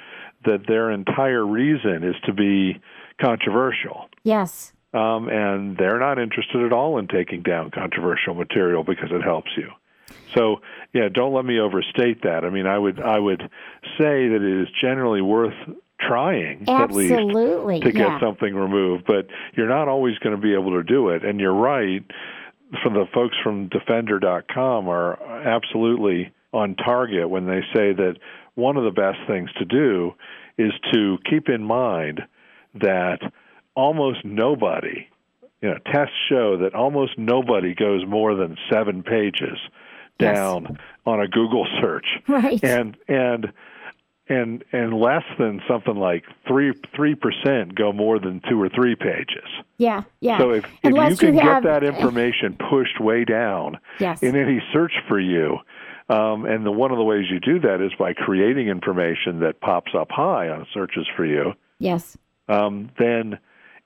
that 0.46 0.68
their 0.68 0.92
entire 0.92 1.46
reason 1.46 2.04
is 2.04 2.16
to 2.26 2.34
be 2.34 2.80
controversial. 3.20 4.08
Yes. 4.24 4.74
Um, 4.94 5.28
and 5.28 5.76
they're 5.78 6.00
not 6.00 6.20
interested 6.20 6.64
at 6.64 6.72
all 6.72 6.98
in 7.00 7.08
taking 7.08 7.42
down 7.42 7.72
controversial 7.72 8.34
material 8.34 8.84
because 8.84 9.10
it 9.12 9.24
helps 9.24 9.50
you. 9.58 9.70
So 10.34 10.58
yeah, 10.94 11.10
don't 11.12 11.34
let 11.34 11.46
me 11.46 11.60
overstate 11.60 12.24
that. 12.24 12.46
I 12.46 12.50
mean, 12.50 12.68
I 12.68 12.78
would 12.78 13.02
I 13.02 13.20
would 13.20 13.42
say 13.98 14.28
that 14.30 14.42
it 14.42 14.62
is 14.62 14.68
generally 14.80 15.22
worth 15.22 15.54
trying 16.00 16.68
at 16.70 16.92
least 16.92 17.14
to 17.14 17.80
get 17.92 17.96
yeah. 17.96 18.20
something 18.20 18.54
removed, 18.54 19.06
but 19.08 19.28
you're 19.56 19.70
not 19.70 19.88
always 19.88 20.18
going 20.20 20.36
to 20.36 20.42
be 20.42 20.54
able 20.54 20.72
to 20.72 20.84
do 20.84 21.10
it. 21.10 21.26
And 21.26 21.40
you're 21.40 21.54
right. 21.54 22.04
From 22.84 22.94
the 22.94 23.06
folks 23.14 23.36
from 23.44 23.70
Defender.com 23.70 24.88
are 24.88 25.22
absolutely 25.48 26.34
on 26.52 26.76
target 26.76 27.30
when 27.30 27.46
they 27.46 27.62
say 27.74 27.94
that 27.94 28.16
one 28.56 28.78
of 28.78 28.84
the 28.84 28.92
best 28.92 29.20
things 29.28 29.52
to 29.60 29.66
do 29.66 30.14
is 30.58 30.72
to 30.94 31.18
keep 31.30 31.50
in 31.50 31.64
mind 31.64 32.22
that 32.76 33.20
almost 33.76 34.24
nobody, 34.24 35.08
you 35.62 35.70
know, 35.70 35.78
tests 35.92 36.16
show 36.30 36.58
that 36.58 36.74
almost 36.74 37.18
nobody 37.18 37.76
goes 37.76 38.06
more 38.08 38.36
than 38.36 38.58
seven 38.72 39.04
pages 39.04 39.60
down 40.18 40.68
yes. 40.70 40.80
on 41.06 41.20
a 41.20 41.28
Google 41.28 41.68
search. 41.82 42.06
Right. 42.28 42.64
And 42.64 42.98
and 43.08 43.52
and 44.28 44.64
and 44.72 44.94
less 44.94 45.24
than 45.38 45.62
something 45.68 45.96
like 45.96 46.24
three 46.48 46.74
three 46.96 47.16
percent 47.16 47.76
go 47.76 47.92
more 47.94 48.20
than 48.20 48.42
two 48.50 48.62
or 48.62 48.70
three 48.70 48.96
pages. 48.96 49.48
Yeah, 49.78 50.04
yeah. 50.20 50.38
So 50.38 50.52
if, 50.52 50.66
if 50.84 50.94
you 50.94 51.18
can 51.18 51.36
you 51.36 51.42
have, 51.42 51.64
get 51.64 51.70
that 51.70 51.84
information 51.84 52.58
pushed 52.70 53.00
way 53.00 53.26
down 53.26 53.78
yes. 54.00 54.24
in 54.24 54.36
any 54.36 54.62
search 54.74 54.94
for 55.08 55.20
you, 55.20 55.58
um, 56.10 56.46
and 56.46 56.66
the 56.66 56.72
one 56.72 56.92
of 56.92 56.98
the 56.98 57.04
ways 57.04 57.26
you 57.30 57.40
do 57.40 57.60
that 57.60 57.82
is 57.82 57.92
by 58.00 58.14
creating 58.14 58.68
information 58.68 59.42
that 59.42 59.62
pops 59.62 59.92
up 59.98 60.08
high 60.12 60.50
on 60.50 60.66
searches 60.74 61.08
for 61.16 61.26
you. 61.26 61.54
Yes. 61.80 62.18
Um, 62.48 62.90
then 62.98 63.38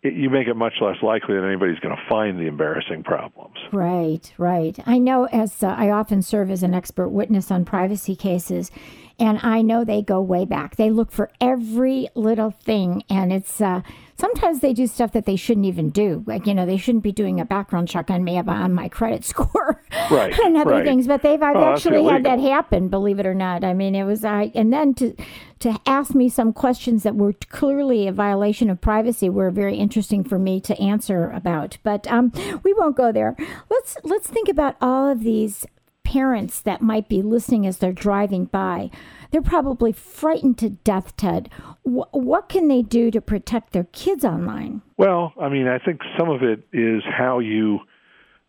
it, 0.01 0.13
you 0.13 0.29
make 0.29 0.47
it 0.47 0.55
much 0.55 0.73
less 0.81 0.97
likely 1.01 1.35
that 1.35 1.45
anybody's 1.45 1.79
going 1.79 1.95
to 1.95 2.01
find 2.09 2.39
the 2.39 2.47
embarrassing 2.47 3.03
problems. 3.03 3.55
Right, 3.71 4.33
right. 4.37 4.77
I 4.85 4.97
know 4.97 5.25
as 5.25 5.63
uh, 5.63 5.67
I 5.67 5.89
often 5.89 6.21
serve 6.21 6.49
as 6.51 6.63
an 6.63 6.73
expert 6.73 7.09
witness 7.09 7.51
on 7.51 7.65
privacy 7.65 8.15
cases, 8.15 8.71
and 9.19 9.39
I 9.43 9.61
know 9.61 9.83
they 9.83 10.01
go 10.01 10.21
way 10.21 10.45
back. 10.45 10.75
They 10.75 10.89
look 10.89 11.11
for 11.11 11.29
every 11.41 12.07
little 12.15 12.51
thing, 12.51 13.03
and 13.09 13.33
it's 13.33 13.59
uh, 13.59 13.81
sometimes 14.17 14.59
they 14.59 14.73
do 14.73 14.87
stuff 14.87 15.11
that 15.11 15.25
they 15.25 15.35
shouldn't 15.35 15.65
even 15.65 15.89
do. 15.89 16.23
Like 16.25 16.47
you 16.47 16.53
know, 16.53 16.65
they 16.65 16.77
shouldn't 16.77 17.03
be 17.03 17.11
doing 17.11 17.39
a 17.39 17.45
background 17.45 17.87
check 17.89 18.09
on 18.09 18.23
me 18.23 18.37
on 18.37 18.73
my 18.73 18.87
credit 18.87 19.25
score, 19.25 19.83
right, 20.09 20.37
and 20.39 20.57
other 20.57 20.71
right. 20.71 20.85
things. 20.85 21.07
But 21.07 21.21
they've 21.21 21.41
I've 21.41 21.55
oh, 21.55 21.73
actually 21.73 22.03
had 22.05 22.23
that 22.23 22.39
happen. 22.39 22.87
Believe 22.87 23.19
it 23.19 23.25
or 23.25 23.35
not. 23.35 23.63
I 23.63 23.73
mean, 23.73 23.95
it 23.95 24.05
was 24.05 24.23
I, 24.23 24.51
and 24.55 24.71
then 24.71 24.93
to 24.95 25.15
to 25.59 25.77
ask 25.85 26.15
me 26.15 26.29
some 26.29 26.53
questions 26.53 27.03
that 27.03 27.15
were 27.15 27.33
clearly 27.33 28.07
a 28.07 28.13
violation 28.13 28.69
of 28.69 28.79
privacy 28.79 29.29
were 29.29 29.51
very 29.51 29.75
interesting 29.75 30.23
for 30.23 30.39
me 30.39 30.61
to 30.61 30.79
answer 30.79 31.29
about. 31.31 31.77
But 31.83 32.07
um, 32.07 32.31
we 32.63 32.73
won't 32.73 32.95
go 32.95 33.11
there. 33.11 33.35
Let's 33.69 33.97
let's 34.03 34.27
think 34.27 34.47
about 34.47 34.75
all 34.81 35.09
of 35.09 35.23
these 35.23 35.65
parents 36.09 36.59
that 36.61 36.81
might 36.81 37.07
be 37.07 37.21
listening 37.21 37.67
as 37.67 37.77
they're 37.77 37.93
driving 37.93 38.45
by. 38.45 38.89
They're 39.29 39.43
probably 39.43 39.91
frightened 39.91 40.57
to 40.57 40.71
death, 40.71 41.15
Ted. 41.15 41.49
W- 41.85 42.03
what 42.11 42.49
can 42.49 42.67
they 42.67 42.81
do 42.81 43.11
to 43.11 43.21
protect 43.21 43.73
their 43.73 43.83
kids 43.83 44.25
online? 44.25 44.81
Well, 44.97 45.33
I 45.39 45.49
mean, 45.49 45.67
I 45.67 45.77
think 45.77 46.01
some 46.17 46.29
of 46.29 46.41
it 46.41 46.63
is 46.73 47.03
how 47.05 47.37
you 47.37 47.81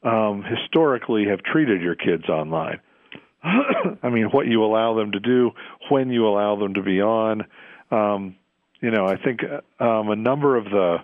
um, 0.02 0.42
historically 0.42 1.26
have 1.26 1.42
treated 1.42 1.82
your 1.82 1.96
kids 1.96 2.30
online. 2.30 2.80
I 3.42 4.08
mean, 4.08 4.30
what 4.32 4.46
you 4.46 4.64
allow 4.64 4.94
them 4.94 5.12
to 5.12 5.20
do, 5.20 5.50
when 5.90 6.08
you 6.08 6.26
allow 6.26 6.56
them 6.56 6.72
to 6.74 6.82
be 6.82 7.02
on. 7.02 7.44
Um, 7.90 8.36
you 8.80 8.90
know, 8.90 9.04
I 9.04 9.16
think 9.16 9.40
um, 9.78 10.08
a 10.08 10.16
number 10.16 10.56
of 10.56 10.64
the, 10.64 10.96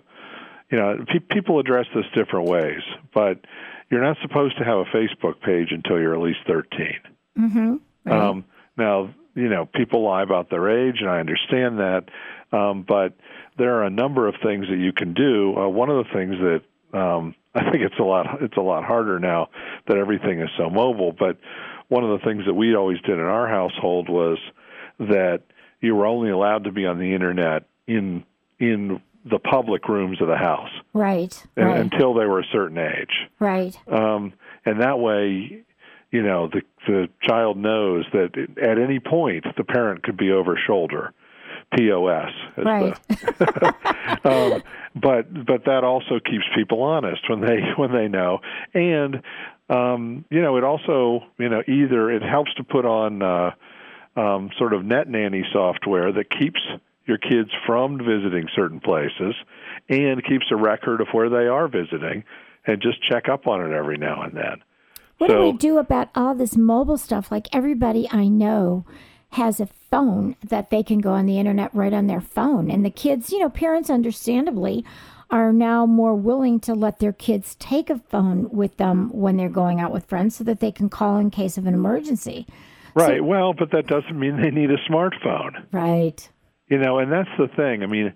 you 0.71 0.79
know, 0.79 1.05
pe- 1.07 1.19
people 1.19 1.59
address 1.59 1.85
this 1.93 2.05
different 2.15 2.49
ways, 2.49 2.81
but 3.13 3.41
you're 3.89 4.03
not 4.03 4.17
supposed 4.21 4.57
to 4.57 4.63
have 4.63 4.79
a 4.79 4.85
Facebook 4.85 5.41
page 5.41 5.71
until 5.71 5.99
you're 5.99 6.13
at 6.13 6.21
least 6.21 6.39
13. 6.47 6.93
Mm-hmm. 7.37 7.75
Right. 8.05 8.29
Um, 8.29 8.45
now, 8.77 9.13
you 9.35 9.49
know, 9.49 9.65
people 9.65 10.03
lie 10.03 10.23
about 10.23 10.49
their 10.49 10.69
age, 10.69 10.97
and 10.99 11.09
I 11.09 11.19
understand 11.19 11.79
that, 11.79 12.05
um, 12.51 12.83
but 12.87 13.13
there 13.57 13.75
are 13.75 13.83
a 13.83 13.89
number 13.89 14.27
of 14.27 14.35
things 14.43 14.67
that 14.69 14.77
you 14.77 14.91
can 14.93 15.13
do. 15.13 15.55
Uh, 15.57 15.67
one 15.67 15.89
of 15.89 16.05
the 16.05 16.13
things 16.13 16.35
that 16.39 16.97
um, 16.97 17.35
I 17.55 17.71
think 17.71 17.83
it's 17.83 17.99
a 17.99 18.03
lot 18.03 18.41
it's 18.41 18.57
a 18.57 18.61
lot 18.61 18.83
harder 18.83 19.19
now 19.19 19.49
that 19.87 19.97
everything 19.97 20.41
is 20.41 20.49
so 20.57 20.69
mobile, 20.69 21.11
but 21.11 21.37
one 21.87 22.03
of 22.03 22.19
the 22.19 22.25
things 22.25 22.45
that 22.45 22.53
we 22.53 22.75
always 22.75 22.99
did 23.01 23.17
in 23.17 23.25
our 23.25 23.47
household 23.47 24.09
was 24.09 24.37
that 24.99 25.43
you 25.81 25.95
were 25.95 26.05
only 26.05 26.29
allowed 26.29 26.65
to 26.65 26.71
be 26.71 26.85
on 26.85 26.99
the 26.99 27.13
internet 27.13 27.63
in 27.87 28.23
in 28.59 29.01
the 29.29 29.39
public 29.39 29.87
rooms 29.87 30.21
of 30.21 30.27
the 30.27 30.37
house. 30.37 30.69
Right. 30.93 31.45
And, 31.55 31.65
right. 31.65 31.79
Until 31.79 32.13
they 32.13 32.25
were 32.25 32.39
a 32.39 32.47
certain 32.51 32.77
age. 32.77 33.29
Right. 33.39 33.77
Um, 33.87 34.33
and 34.65 34.81
that 34.81 34.99
way, 34.99 35.63
you 36.11 36.23
know, 36.23 36.47
the 36.47 36.61
the 36.85 37.09
child 37.21 37.57
knows 37.57 38.05
that 38.13 38.37
at 38.61 38.79
any 38.79 38.99
point 38.99 39.45
the 39.57 39.63
parent 39.63 40.03
could 40.03 40.17
be 40.17 40.31
over 40.31 40.57
shoulder. 40.65 41.13
POS. 41.75 42.31
Right. 42.55 42.97
The, 43.09 43.73
um, 44.23 44.63
but 44.95 45.45
but 45.45 45.65
that 45.65 45.83
also 45.83 46.19
keeps 46.19 46.45
people 46.55 46.81
honest 46.81 47.29
when 47.29 47.41
they 47.41 47.59
when 47.75 47.91
they 47.91 48.07
know, 48.07 48.39
and 48.73 49.21
um, 49.69 50.23
you 50.29 50.41
know 50.41 50.55
it 50.57 50.63
also 50.63 51.25
you 51.37 51.49
know 51.49 51.61
either 51.67 52.09
it 52.09 52.23
helps 52.23 52.53
to 52.55 52.63
put 52.63 52.85
on 52.85 53.21
uh, 53.21 53.51
um, 54.15 54.49
sort 54.57 54.73
of 54.73 54.85
net 54.85 55.09
nanny 55.09 55.43
software 55.51 56.11
that 56.13 56.29
keeps 56.29 56.59
your 57.07 57.17
kids 57.17 57.49
from 57.65 57.97
visiting 57.97 58.47
certain 58.55 58.79
places 58.79 59.35
and 59.89 60.23
keeps 60.25 60.45
a 60.51 60.55
record 60.55 61.01
of 61.01 61.07
where 61.11 61.29
they 61.29 61.47
are 61.47 61.67
visiting 61.67 62.23
and 62.65 62.81
just 62.81 63.01
check 63.01 63.29
up 63.29 63.47
on 63.47 63.61
it 63.61 63.73
every 63.73 63.97
now 63.97 64.21
and 64.21 64.35
then. 64.35 64.61
What 65.17 65.29
so, 65.31 65.37
do 65.37 65.45
we 65.45 65.53
do 65.53 65.77
about 65.77 66.09
all 66.13 66.35
this 66.35 66.55
mobile 66.55 66.97
stuff? 66.97 67.31
Like 67.31 67.47
everybody 67.53 68.07
I 68.11 68.27
know 68.27 68.85
has 69.31 69.59
a 69.59 69.67
phone 69.89 70.35
that 70.43 70.69
they 70.69 70.83
can 70.83 70.99
go 70.99 71.11
on 71.11 71.25
the 71.25 71.39
internet 71.39 71.73
right 71.73 71.93
on 71.93 72.07
their 72.07 72.21
phone. 72.21 72.69
And 72.69 72.85
the 72.85 72.89
kids, 72.89 73.31
you 73.31 73.39
know, 73.39 73.49
parents 73.49 73.89
understandably 73.89 74.85
are 75.29 75.51
now 75.51 75.85
more 75.85 76.15
willing 76.15 76.59
to 76.61 76.73
let 76.73 76.99
their 76.99 77.11
kids 77.11 77.55
take 77.55 77.89
a 77.89 77.97
phone 77.97 78.49
with 78.49 78.77
them 78.77 79.09
when 79.09 79.35
they're 79.35 79.49
going 79.49 79.79
out 79.79 79.91
with 79.91 80.05
friends 80.05 80.35
so 80.35 80.43
that 80.45 80.59
they 80.59 80.71
can 80.71 80.89
call 80.89 81.17
in 81.17 81.29
case 81.29 81.57
of 81.57 81.65
an 81.65 81.73
emergency. 81.73 82.47
Right. 82.95 83.19
So, 83.19 83.23
well, 83.23 83.53
but 83.53 83.71
that 83.71 83.87
doesn't 83.87 84.17
mean 84.17 84.41
they 84.41 84.51
need 84.51 84.71
a 84.71 84.77
smartphone. 84.89 85.65
Right. 85.71 86.29
You 86.69 86.77
know, 86.77 86.99
and 86.99 87.11
that's 87.11 87.29
the 87.37 87.47
thing. 87.47 87.83
I 87.83 87.85
mean, 87.85 88.13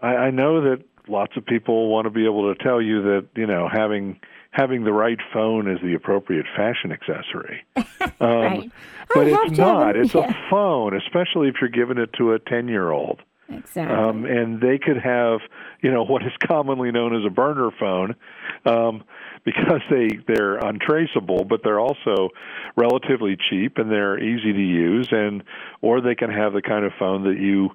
I, 0.00 0.14
I 0.14 0.30
know 0.30 0.62
that 0.62 0.82
lots 1.08 1.36
of 1.36 1.44
people 1.44 1.88
want 1.88 2.04
to 2.06 2.10
be 2.10 2.24
able 2.24 2.54
to 2.54 2.62
tell 2.62 2.80
you 2.80 3.02
that 3.02 3.28
you 3.36 3.46
know 3.46 3.68
having 3.70 4.20
having 4.52 4.84
the 4.84 4.92
right 4.92 5.18
phone 5.32 5.70
is 5.70 5.80
the 5.82 5.94
appropriate 5.94 6.46
fashion 6.56 6.92
accessory. 6.92 7.64
Um, 8.20 8.28
right. 8.28 8.72
But 9.14 9.26
it's 9.26 9.58
not. 9.58 9.96
it's 9.96 10.14
yeah. 10.14 10.30
a 10.30 10.50
phone, 10.50 10.94
especially 10.96 11.48
if 11.48 11.56
you're 11.60 11.70
giving 11.70 11.98
it 11.98 12.12
to 12.18 12.32
a 12.34 12.38
10 12.38 12.68
year 12.68 12.90
old. 12.90 13.20
Exactly. 13.48 13.96
Um, 13.96 14.24
and 14.24 14.60
they 14.60 14.78
could 14.78 14.98
have, 14.98 15.40
you 15.82 15.90
know, 15.90 16.04
what 16.04 16.22
is 16.22 16.32
commonly 16.46 16.92
known 16.92 17.16
as 17.16 17.24
a 17.26 17.30
burner 17.30 17.70
phone, 17.78 18.14
um, 18.64 19.04
because 19.44 19.80
they 19.90 20.08
they're 20.26 20.56
untraceable, 20.56 21.44
but 21.44 21.62
they're 21.64 21.80
also 21.80 22.30
relatively 22.76 23.36
cheap 23.50 23.78
and 23.78 23.90
they're 23.90 24.18
easy 24.18 24.52
to 24.52 24.60
use, 24.60 25.08
and 25.10 25.42
or 25.80 26.00
they 26.00 26.14
can 26.14 26.30
have 26.30 26.52
the 26.52 26.62
kind 26.62 26.84
of 26.84 26.92
phone 26.98 27.24
that 27.24 27.40
you, 27.40 27.70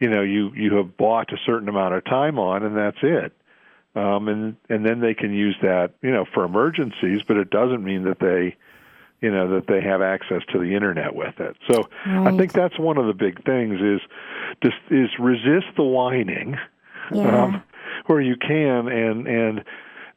you 0.00 0.10
know, 0.10 0.22
you 0.22 0.52
you 0.54 0.74
have 0.76 0.96
bought 0.96 1.32
a 1.32 1.38
certain 1.46 1.68
amount 1.68 1.94
of 1.94 2.04
time 2.04 2.38
on, 2.38 2.62
and 2.62 2.76
that's 2.76 2.98
it. 3.02 3.32
Um, 3.94 4.28
and 4.28 4.56
and 4.68 4.84
then 4.84 5.00
they 5.00 5.14
can 5.14 5.32
use 5.32 5.56
that, 5.62 5.92
you 6.02 6.10
know, 6.10 6.24
for 6.34 6.44
emergencies, 6.44 7.20
but 7.26 7.36
it 7.36 7.50
doesn't 7.50 7.82
mean 7.82 8.04
that 8.04 8.18
they 8.20 8.56
you 9.20 9.30
know 9.30 9.54
that 9.54 9.66
they 9.66 9.80
have 9.80 10.02
access 10.02 10.42
to 10.52 10.58
the 10.58 10.74
internet 10.74 11.14
with 11.14 11.40
it. 11.40 11.56
So 11.70 11.88
right. 12.06 12.32
I 12.32 12.36
think 12.36 12.52
that's 12.52 12.78
one 12.78 12.98
of 12.98 13.06
the 13.06 13.14
big 13.14 13.44
things 13.44 13.80
is 13.80 14.00
just 14.62 14.76
is 14.90 15.08
resist 15.18 15.66
the 15.76 15.82
whining 15.82 16.56
yeah. 17.12 17.44
um, 17.44 17.62
where 18.06 18.20
you 18.20 18.36
can 18.36 18.88
and 18.88 19.26
and 19.26 19.64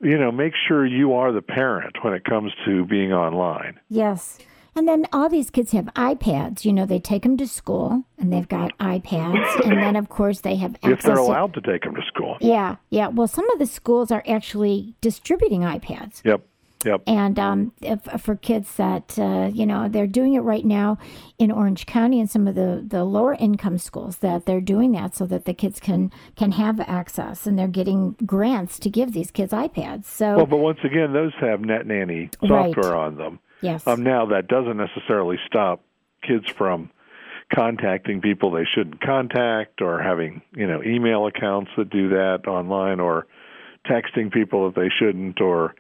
you 0.02 0.18
know 0.18 0.32
make 0.32 0.54
sure 0.68 0.86
you 0.86 1.14
are 1.14 1.32
the 1.32 1.42
parent 1.42 1.98
when 2.04 2.14
it 2.14 2.24
comes 2.24 2.52
to 2.66 2.86
being 2.86 3.14
online. 3.14 3.80
Yes. 3.90 4.40
And 4.74 4.88
then 4.88 5.06
all 5.12 5.28
these 5.28 5.50
kids 5.50 5.74
have 5.74 5.86
iPads. 5.96 6.64
You 6.64 6.72
know, 6.72 6.86
they 6.86 7.00
take 7.00 7.24
them 7.24 7.36
to 7.38 7.48
school 7.48 8.06
and 8.18 8.32
they've 8.32 8.48
got 8.48 8.78
iPads. 8.78 9.66
and 9.66 9.78
then, 9.78 9.96
of 9.98 10.08
course, 10.08 10.42
they 10.42 10.56
have 10.56 10.76
access. 10.76 10.92
If 10.92 11.02
they're 11.02 11.16
allowed 11.16 11.54
to, 11.56 11.62
to 11.62 11.72
take 11.72 11.84
them 11.84 11.96
to 11.96 12.02
school. 12.08 12.38
Yeah, 12.40 12.78
yeah. 12.90 13.10
Well, 13.10 13.28
some 13.28 13.50
of 13.50 13.60
the 13.60 13.66
schools 13.66 14.12
are 14.12 14.24
actually 14.26 14.96
distributing 15.02 15.62
iPads. 15.62 16.24
Yep. 16.24 16.46
Yep. 16.86 17.04
And 17.08 17.38
um, 17.38 17.74
if, 17.82 18.02
for 18.22 18.36
kids 18.36 18.76
that, 18.76 19.18
uh, 19.20 19.50
you 19.54 19.66
know, 19.66 19.88
they're 19.88 20.08
doing 20.08 20.34
it 20.34 20.40
right 20.40 20.66
now 20.66 20.98
in 21.38 21.52
Orange 21.52 21.86
County 21.86 22.20
and 22.20 22.30
some 22.30 22.48
of 22.48 22.56
the, 22.56 22.84
the 22.86 23.04
lower 23.04 23.36
income 23.36 23.78
schools 23.78 24.18
that 24.18 24.46
they're 24.46 24.62
doing 24.62 24.92
that 24.94 25.16
so 25.16 25.26
that 25.28 25.46
the 25.46 25.54
kids 25.54 25.80
can, 25.80 26.12
can 26.36 26.54
have 26.54 26.80
access 26.80 27.46
and 27.46 27.58
they're 27.58 27.68
getting 27.68 28.14
grants 28.26 28.80
to 28.80 28.90
give 28.90 29.14
these 29.14 29.32
kids 29.32 29.54
iPads. 29.54 30.06
So, 30.06 30.38
well, 30.38 30.46
but 30.46 30.58
once 30.58 30.80
again, 30.84 31.14
those 31.14 31.34
have 31.40 31.62
Net 31.62 31.86
Nanny 31.86 32.30
software 32.40 32.94
right. 32.94 33.06
on 33.06 33.18
them. 33.18 33.40
Yes. 33.62 33.86
Um, 33.86 34.04
now, 34.04 34.26
that 34.28 34.48
doesn't 34.48 34.78
necessarily 34.78 35.38
stop 35.46 35.84
kids 36.24 36.50
from 36.50 36.90
contacting 37.54 38.22
people 38.22 38.52
they 38.52 38.66
shouldn't 38.66 39.02
contact 39.02 39.82
or 39.82 40.02
having, 40.02 40.42
you 40.56 40.66
know, 40.66 40.82
email 40.84 41.28
accounts 41.28 41.70
that 41.78 41.90
do 41.90 42.10
that 42.10 42.48
online 42.48 43.00
or 43.00 43.28
texting 43.86 44.32
people 44.32 44.66
that 44.72 44.80
they 44.80 44.90
shouldn't 44.90 45.42
or 45.42 45.76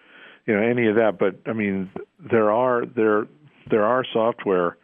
you 0.46 0.56
know 0.56 0.62
any 0.62 0.88
of 0.88 0.96
that 0.96 1.18
but 1.20 1.36
i 1.46 1.54
mean 1.54 1.90
there 2.32 2.52
are 2.52 2.86
there 2.86 3.28
there 3.70 3.84
are 3.84 4.04
software 4.12 4.78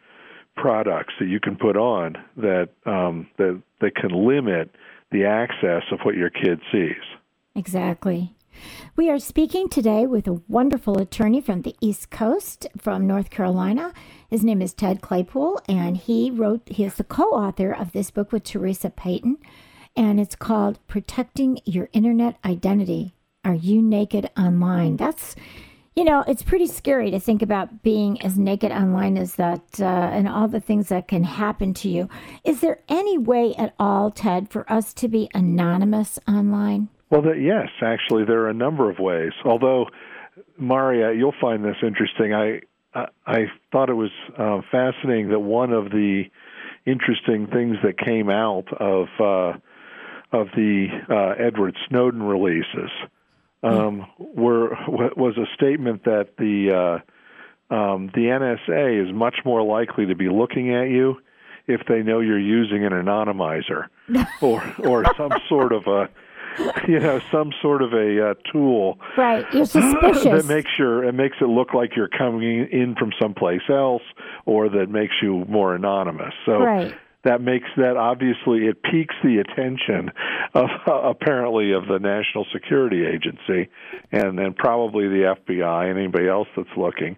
products 0.56 1.14
that 1.20 1.26
you 1.26 1.40
can 1.40 1.56
put 1.56 1.76
on 1.76 2.16
that 2.36 2.70
um 2.86 3.28
that 3.36 3.60
that 3.80 3.94
can 3.94 4.10
limit 4.10 4.70
the 5.10 5.24
access 5.24 5.82
of 5.92 6.00
what 6.02 6.14
your 6.14 6.30
kid 6.30 6.60
sees 6.72 7.02
exactly 7.54 8.34
We 8.96 9.08
are 9.10 9.18
speaking 9.18 9.68
today 9.68 10.06
with 10.06 10.26
a 10.26 10.40
wonderful 10.48 10.98
attorney 10.98 11.40
from 11.40 11.62
the 11.62 11.76
East 11.80 12.10
Coast, 12.10 12.66
from 12.76 13.06
North 13.06 13.30
Carolina. 13.30 13.92
His 14.28 14.42
name 14.44 14.60
is 14.60 14.74
Ted 14.74 15.00
Claypoole, 15.00 15.60
and 15.68 15.96
he 15.96 16.30
wrote, 16.30 16.62
he 16.68 16.84
is 16.84 16.94
the 16.94 17.04
co 17.04 17.24
author 17.30 17.70
of 17.70 17.92
this 17.92 18.10
book 18.10 18.32
with 18.32 18.42
Theresa 18.42 18.90
Payton, 18.90 19.38
and 19.96 20.18
it's 20.18 20.34
called 20.36 20.80
Protecting 20.88 21.60
Your 21.64 21.88
Internet 21.92 22.38
Identity. 22.44 23.14
Are 23.44 23.54
You 23.54 23.80
Naked 23.80 24.30
Online? 24.36 24.96
That's 24.96 25.36
you 25.96 26.04
know, 26.04 26.22
it's 26.28 26.44
pretty 26.44 26.68
scary 26.68 27.10
to 27.10 27.18
think 27.18 27.42
about 27.42 27.82
being 27.82 28.22
as 28.22 28.38
naked 28.38 28.70
online 28.70 29.18
as 29.18 29.34
that 29.34 29.80
uh, 29.80 29.84
and 29.84 30.28
all 30.28 30.46
the 30.46 30.60
things 30.60 30.90
that 30.90 31.08
can 31.08 31.24
happen 31.24 31.74
to 31.74 31.88
you. 31.88 32.08
Is 32.44 32.60
there 32.60 32.78
any 32.88 33.18
way 33.18 33.52
at 33.58 33.74
all, 33.80 34.12
Ted, 34.12 34.48
for 34.48 34.70
us 34.70 34.94
to 34.94 35.08
be 35.08 35.28
anonymous 35.34 36.20
online? 36.28 36.88
Well, 37.10 37.22
the, 37.22 37.32
yes, 37.32 37.66
actually, 37.82 38.24
there 38.26 38.42
are 38.42 38.48
a 38.48 38.54
number 38.54 38.88
of 38.88 39.00
ways. 39.00 39.32
Although, 39.44 39.86
Maria, 40.56 41.12
you'll 41.14 41.34
find 41.40 41.64
this 41.64 41.76
interesting. 41.82 42.32
I 42.32 42.60
I, 42.94 43.06
I 43.26 43.38
thought 43.72 43.90
it 43.90 43.94
was 43.94 44.12
uh, 44.38 44.60
fascinating 44.70 45.30
that 45.30 45.40
one 45.40 45.72
of 45.72 45.90
the 45.90 46.24
interesting 46.86 47.48
things 47.52 47.76
that 47.82 47.98
came 47.98 48.30
out 48.30 48.66
of 48.78 49.08
uh, 49.18 49.58
of 50.30 50.46
the 50.54 50.86
uh, 51.10 51.42
Edward 51.44 51.76
Snowden 51.88 52.22
releases 52.22 52.90
um, 53.62 54.06
were 54.18 54.70
was 54.88 55.36
a 55.36 55.46
statement 55.54 56.04
that 56.04 56.36
the 56.38 57.00
uh, 57.70 57.74
um, 57.74 58.10
the 58.14 58.22
NSA 58.22 59.06
is 59.06 59.12
much 59.12 59.36
more 59.44 59.62
likely 59.62 60.06
to 60.06 60.14
be 60.14 60.28
looking 60.28 60.74
at 60.74 60.88
you 60.88 61.16
if 61.66 61.82
they 61.88 62.02
know 62.02 62.20
you're 62.20 62.38
using 62.38 62.84
an 62.84 62.92
anonymizer 62.92 63.86
or 64.42 64.62
or 64.78 65.04
some 65.16 65.32
sort 65.48 65.72
of 65.72 65.86
a 65.86 66.08
you 66.86 67.00
know 67.00 67.20
some 67.32 67.52
sort 67.60 67.82
of 67.82 67.92
a 67.92 68.30
uh, 68.30 68.34
tool. 68.52 68.98
Right. 69.16 69.44
You're 69.52 69.64
suspicious. 69.66 70.24
that 70.24 70.46
makes 70.46 70.70
your 70.78 71.04
it 71.04 71.12
makes 71.12 71.36
it 71.40 71.48
look 71.48 71.74
like 71.74 71.96
you're 71.96 72.08
coming 72.08 72.68
in 72.70 72.94
from 72.96 73.12
someplace 73.20 73.68
else 73.68 74.02
or 74.46 74.68
that 74.68 74.88
makes 74.88 75.14
you 75.20 75.44
more 75.48 75.74
anonymous. 75.74 76.34
So 76.46 76.58
right 76.58 76.94
that 77.24 77.40
makes 77.40 77.68
that 77.76 77.96
obviously 77.96 78.66
it 78.66 78.82
piques 78.82 79.14
the 79.22 79.38
attention 79.38 80.10
of 80.54 80.68
uh, 80.86 80.92
apparently 81.10 81.72
of 81.72 81.86
the 81.86 81.98
National 81.98 82.46
Security 82.52 83.04
Agency 83.06 83.70
and 84.12 84.38
then 84.38 84.54
probably 84.54 85.08
the 85.08 85.34
FBI 85.46 85.90
and 85.90 85.98
anybody 85.98 86.28
else 86.28 86.48
that's 86.56 86.68
looking. 86.76 87.16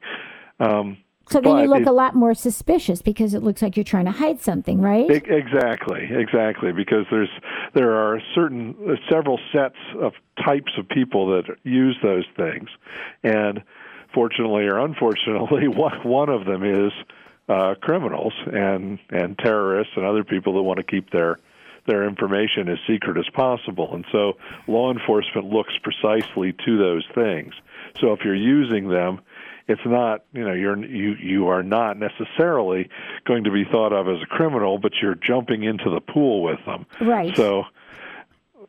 Um, 0.59 0.99
so 1.31 1.41
then 1.41 1.59
you 1.59 1.69
look 1.69 1.83
it, 1.83 1.87
a 1.87 1.93
lot 1.93 2.17
more 2.17 2.35
suspicious 2.35 3.03
because 3.03 3.35
it 3.35 3.43
looks 3.43 3.63
like 3.63 3.77
you're 3.77 3.85
trying 3.85 4.07
to 4.07 4.11
hide 4.11 4.41
something, 4.41 4.81
right? 4.81 5.09
Exactly, 5.09 6.09
exactly. 6.11 6.73
Because 6.73 7.07
there's 7.09 7.31
there 7.73 7.93
are 7.93 8.21
certain 8.35 8.75
uh, 8.85 8.95
several 9.09 9.39
sets 9.53 9.77
of 10.01 10.13
types 10.45 10.73
of 10.77 10.89
people 10.89 11.29
that 11.29 11.45
use 11.63 11.97
those 12.03 12.25
things, 12.37 12.69
and 13.23 13.63
fortunately 14.13 14.65
or 14.65 14.79
unfortunately, 14.81 15.69
one 15.69 16.01
one 16.03 16.29
of 16.29 16.47
them 16.47 16.65
is 16.65 16.93
uh, 17.51 17.75
criminals 17.81 18.33
and 18.47 18.99
and 19.11 19.37
terrorists 19.39 19.93
and 19.97 20.07
other 20.07 20.25
people 20.25 20.55
that 20.55 20.63
want 20.63 20.79
to 20.79 20.85
keep 20.85 21.11
their 21.11 21.37
their 21.87 22.07
information 22.07 22.69
as 22.69 22.79
secret 22.87 23.19
as 23.19 23.29
possible. 23.35 23.93
And 23.93 24.05
so 24.13 24.35
law 24.69 24.93
enforcement 24.93 25.49
looks 25.49 25.73
precisely 25.83 26.55
to 26.65 26.79
those 26.79 27.05
things. 27.15 27.53
So 28.01 28.13
if 28.13 28.21
you're 28.25 28.35
using 28.35 28.89
them, 28.89 29.21
it's 29.67 29.81
not 29.85 30.25
you 30.33 30.45
know 30.45 30.53
you're 30.53 30.79
you 30.85 31.15
you 31.15 31.49
are 31.49 31.63
not 31.63 31.97
necessarily 31.99 32.89
going 33.25 33.45
to 33.45 33.51
be 33.51 33.65
thought 33.65 33.93
of 33.93 34.09
as 34.09 34.23
a 34.23 34.27
criminal, 34.27 34.79
but 34.79 34.93
you're 35.03 35.17
jumping 35.17 35.65
into 35.65 35.91
the 35.91 36.01
pool 36.01 36.43
with 36.43 36.65
them. 36.67 36.87
Right. 37.01 37.37
So 37.37 37.65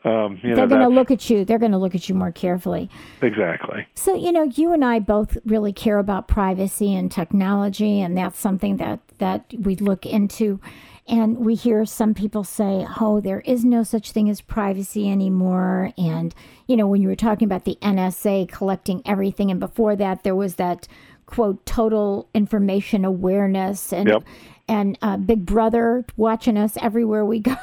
um, 0.04 0.40
they're 0.44 0.68
going 0.68 0.82
to 0.82 0.88
look 0.88 1.12
at 1.12 1.30
you. 1.30 1.46
They're 1.46 1.60
going 1.60 1.74
to 1.74 1.78
look 1.78 1.94
at 1.94 2.10
you 2.10 2.16
more 2.16 2.32
carefully. 2.32 2.90
Exactly. 3.22 3.86
So 3.94 4.16
you 4.16 4.32
know, 4.32 4.44
you 4.44 4.74
and 4.74 4.84
I 4.84 5.00
both 5.00 5.38
really 5.46 5.74
care 5.74 6.00
about 6.00 6.28
privacy 6.28 6.96
and 6.96 7.12
technology, 7.12 8.02
and 8.02 8.18
that's 8.18 8.40
something 8.40 8.78
that 8.78 9.00
that 9.20 9.46
we 9.60 9.76
look 9.76 10.06
into. 10.06 10.60
And 11.08 11.40
we 11.40 11.56
hear 11.56 11.86
some 11.86 12.14
people 12.16 12.44
say, 12.44 12.88
"Oh, 13.00 13.20
there 13.22 13.42
is 13.42 13.64
no 13.64 13.84
such 13.84 14.12
thing 14.12 14.28
as 14.30 14.42
privacy 14.42 15.10
anymore." 15.10 15.94
And 15.98 16.34
you 16.66 16.76
know, 16.76 16.88
when 16.88 17.02
you 17.02 17.08
were 17.08 17.16
talking 17.16 17.46
about 17.46 17.66
the 17.66 17.78
NSA 17.82 18.50
collecting 18.50 19.04
everything, 19.06 19.52
and 19.52 19.60
before 19.60 19.96
that, 19.98 20.24
there 20.24 20.36
was 20.36 20.56
that 20.56 20.88
quote 21.28 21.64
total 21.66 22.28
information 22.34 23.06
awareness 23.06 23.94
and 23.94 24.10
yep. 24.10 24.24
and 24.68 24.98
uh, 25.04 25.18
Big 25.18 25.46
Brother 25.46 26.06
watching 26.18 26.58
us 26.58 26.76
everywhere 26.82 27.24
we 27.24 27.40
go. 27.40 27.56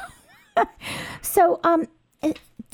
so, 1.21 1.59
um, 1.63 1.85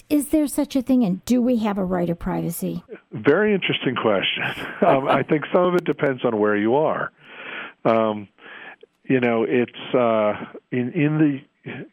is 0.09 0.29
there 0.29 0.47
such 0.47 0.75
a 0.75 0.81
thing, 0.81 1.03
and 1.03 1.23
do 1.25 1.41
we 1.41 1.57
have 1.57 1.77
a 1.77 1.85
right 1.85 2.09
of 2.09 2.19
privacy? 2.19 2.83
Very 3.11 3.53
interesting 3.53 3.95
question. 3.95 4.43
Um, 4.85 5.07
I 5.07 5.23
think 5.23 5.45
some 5.51 5.63
of 5.63 5.75
it 5.75 5.85
depends 5.85 6.23
on 6.25 6.37
where 6.37 6.55
you 6.55 6.75
are. 6.75 7.11
Um, 7.85 8.27
you 9.05 9.19
know, 9.19 9.43
it's 9.47 9.95
uh, 9.95 10.33
in 10.71 10.91
in 10.91 11.17
the 11.17 11.39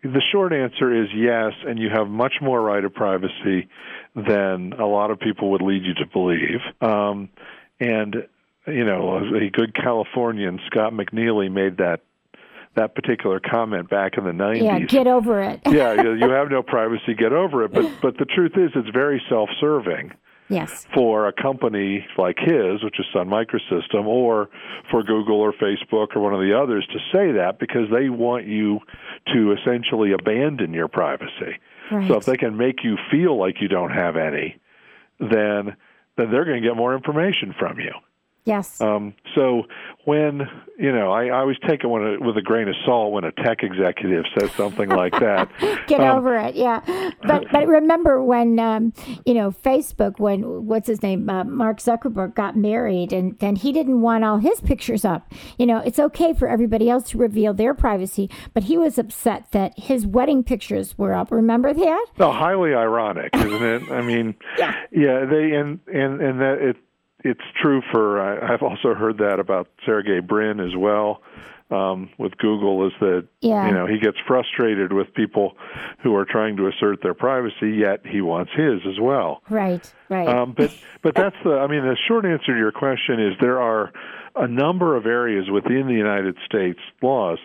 the 0.03 0.21
short 0.33 0.53
answer 0.53 1.03
is 1.03 1.09
yes, 1.15 1.53
and 1.67 1.79
you 1.79 1.89
have 1.89 2.09
much 2.09 2.35
more 2.43 2.61
right 2.61 2.85
of 2.85 2.93
privacy 2.93 3.69
than 4.15 4.75
a 4.75 4.87
lot 4.87 5.11
of 5.11 5.21
people 5.21 5.53
would 5.53 5.63
lead 5.63 5.85
you 5.85 5.95
to 5.95 6.07
believe. 6.13 6.61
Um, 6.81 7.31
and 7.81 8.27
you 8.67 8.85
know, 8.85 9.17
a 9.19 9.51
good 9.51 9.75
Californian, 9.75 10.61
Scott 10.67 10.93
McNealy, 10.93 11.51
made 11.51 11.79
that 11.79 12.01
that 12.75 12.95
particular 12.95 13.41
comment 13.41 13.91
back 13.91 14.17
in 14.17 14.25
the 14.25 14.31
90s. 14.31 14.63
Yeah, 14.63 14.79
get 14.81 15.07
over 15.07 15.43
it. 15.43 15.61
yeah, 15.67 15.95
you 15.95 16.31
have 16.31 16.51
no 16.51 16.63
privacy, 16.63 17.15
get 17.15 17.33
over 17.33 17.65
it. 17.65 17.73
But 17.73 17.91
but 18.01 18.19
the 18.19 18.25
truth 18.25 18.53
is, 18.57 18.71
it's 18.75 18.89
very 18.91 19.23
self-serving. 19.29 20.13
Yes. 20.49 20.87
For 20.95 21.29
a 21.29 21.33
company 21.33 22.07
like 22.19 22.37
his, 22.39 22.85
which 22.85 23.01
is 23.01 23.07
Sun 23.15 23.29
Microsystem, 23.29 24.05
or 24.05 24.51
for 24.91 25.03
Google 25.03 25.41
or 25.41 25.53
Facebook 25.55 26.15
or 26.15 26.21
one 26.21 26.35
of 26.35 26.41
the 26.41 26.53
others 26.59 26.87
to 26.93 26.99
say 27.11 27.33
that 27.33 27.59
because 27.59 27.89
they 27.91 28.11
want 28.11 28.47
you 28.47 28.81
to 29.33 29.53
essentially 29.53 30.13
abandon 30.13 30.75
your 30.75 30.89
privacy. 30.89 31.59
Right. 31.91 32.07
So 32.07 32.17
if 32.17 32.27
they 32.27 32.37
can 32.37 32.57
make 32.57 32.85
you 32.85 32.99
feel 33.11 33.39
like 33.39 33.63
you 33.63 33.69
don't 33.69 33.93
have 33.93 34.17
any, 34.17 34.59
then 35.19 35.77
then 36.17 36.31
they're 36.31 36.45
going 36.45 36.61
to 36.61 36.69
get 36.69 36.77
more 36.77 36.95
information 36.95 37.55
from 37.59 37.79
you. 37.79 37.93
Yes. 38.45 38.81
Um, 38.81 39.15
so 39.35 39.63
when 40.05 40.49
you 40.79 40.91
know, 40.91 41.13
I, 41.13 41.27
I 41.27 41.41
always 41.41 41.59
take 41.69 41.85
it 41.85 41.87
a, 41.87 42.17
with 42.21 42.37
a 42.37 42.43
grain 42.43 42.67
of 42.67 42.75
salt 42.85 43.13
when 43.13 43.23
a 43.23 43.31
tech 43.31 43.63
executive 43.63 44.25
says 44.37 44.51
something 44.53 44.89
like 44.89 45.13
that. 45.21 45.49
Get 45.87 46.01
um, 46.01 46.19
over 46.19 46.37
it, 46.37 46.57
yeah. 46.57 46.81
But 47.23 47.45
but 47.53 47.69
remember 47.69 48.23
when 48.23 48.59
um, 48.59 48.93
you 49.25 49.35
know 49.35 49.53
Facebook 49.53 50.19
when 50.19 50.67
what's 50.67 50.89
his 50.89 51.03
name 51.03 51.31
uh, 51.31 51.45
Mark 51.45 51.79
Zuckerberg 51.79 52.35
got 52.35 52.57
married 52.57 53.13
and 53.13 53.39
then 53.39 53.55
he 53.55 53.71
didn't 53.71 54.01
want 54.01 54.25
all 54.25 54.39
his 54.39 54.61
pictures 54.61 55.05
up. 55.05 55.33
You 55.57 55.67
know, 55.67 55.79
it's 55.79 56.01
okay 56.01 56.33
for 56.35 56.49
everybody 56.49 56.91
else 56.91 57.11
to 57.11 57.19
reveal 57.19 57.55
their 57.55 57.75
privacy, 57.75 58.29
but 58.55 58.65
he 58.65 58.77
was 58.77 58.99
upset 58.99 59.53
that 59.53 59.79
his 59.79 60.05
wedding 60.05 60.43
pictures 60.43 60.99
were 60.99 61.13
up. 61.13 61.31
Remember 61.31 61.73
that? 61.73 62.07
No, 62.19 62.33
highly 62.33 62.75
ironic, 62.75 63.31
isn't 63.37 63.63
it? 63.63 63.91
I 63.93 64.03
mean, 64.03 64.35
yeah, 64.59 64.75
yeah. 64.91 65.25
They 65.27 65.53
and 65.53 65.79
and 65.87 66.21
and 66.21 66.41
that 66.41 66.59
it 66.59 66.77
it's 67.25 67.41
true 67.61 67.83
for 67.93 68.21
I, 68.21 68.53
I've 68.53 68.63
also 68.63 68.95
heard 68.95 69.19
that 69.19 69.39
about 69.39 69.69
Sergey 69.87 70.21
Brin 70.21 70.61
as 70.61 70.77
well 70.77 71.23
um, 71.73 72.11
with 72.19 72.37
Google 72.37 72.87
is 72.87 72.93
that 73.01 73.27
yeah. 73.41 73.67
you 73.67 73.73
know 73.73 73.87
he 73.87 73.99
gets 73.99 74.19
frustrated 74.27 74.93
with 74.93 75.13
people 75.15 75.57
who 76.03 76.15
are 76.15 76.25
trying 76.25 76.57
to 76.59 76.69
assert 76.69 77.03
their 77.03 77.15
privacy, 77.15 77.71
yet 77.71 78.07
he 78.07 78.21
wants 78.21 78.53
his 78.55 78.81
as 78.87 79.01
well. 79.01 79.43
Right, 79.49 79.91
right. 80.09 80.29
Um, 80.29 80.53
but 80.57 80.77
but 81.03 81.15
that's 81.15 81.37
the 81.45 81.53
I 81.53 81.67
mean 81.67 81.83
the 81.83 81.97
short 82.09 82.27
answer 82.27 82.53
to 82.53 82.59
your 82.59 82.73
question 82.73 83.21
is 83.21 83.35
there 83.41 83.61
are 83.61 83.93
a 84.37 84.47
number 84.47 84.97
of 84.97 85.07
areas 85.07 85.51
within 85.51 85.87
the 85.87 85.95
United 85.95 86.37
States 86.45 86.81
laws 87.01 87.39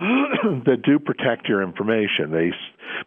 that 0.64 0.80
do 0.82 0.98
protect 0.98 1.46
your 1.46 1.62
information. 1.62 2.30
They, 2.30 2.52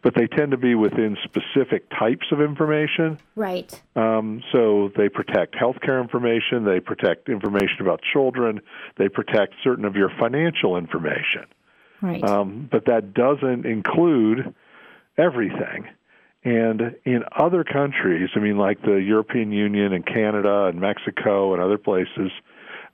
but 0.02 0.14
they 0.14 0.28
tend 0.28 0.52
to 0.52 0.56
be 0.56 0.76
within 0.76 1.16
specific 1.24 1.90
types 1.90 2.26
of 2.30 2.40
information. 2.40 3.18
Right. 3.34 3.82
Um, 3.96 4.42
so 4.52 4.92
they 4.96 5.08
protect 5.08 5.56
healthcare 5.56 6.00
information. 6.00 6.64
They 6.64 6.78
protect 6.78 7.28
information 7.28 7.80
about 7.80 8.00
children. 8.12 8.60
They 8.96 9.08
protect 9.08 9.54
certain 9.64 9.84
of 9.84 9.96
your 9.96 10.10
financial 10.20 10.76
information. 10.76 11.46
Right. 12.00 12.22
Um, 12.22 12.68
but 12.70 12.84
that 12.86 13.12
doesn't 13.12 13.66
include 13.66 14.54
everything. 15.18 15.88
And 16.44 16.94
in 17.04 17.24
other 17.34 17.64
countries, 17.64 18.28
I 18.36 18.38
mean, 18.38 18.58
like 18.58 18.82
the 18.82 18.96
European 18.96 19.50
Union 19.50 19.92
and 19.92 20.06
Canada 20.06 20.66
and 20.66 20.78
Mexico 20.78 21.54
and 21.54 21.62
other 21.62 21.78
places, 21.78 22.30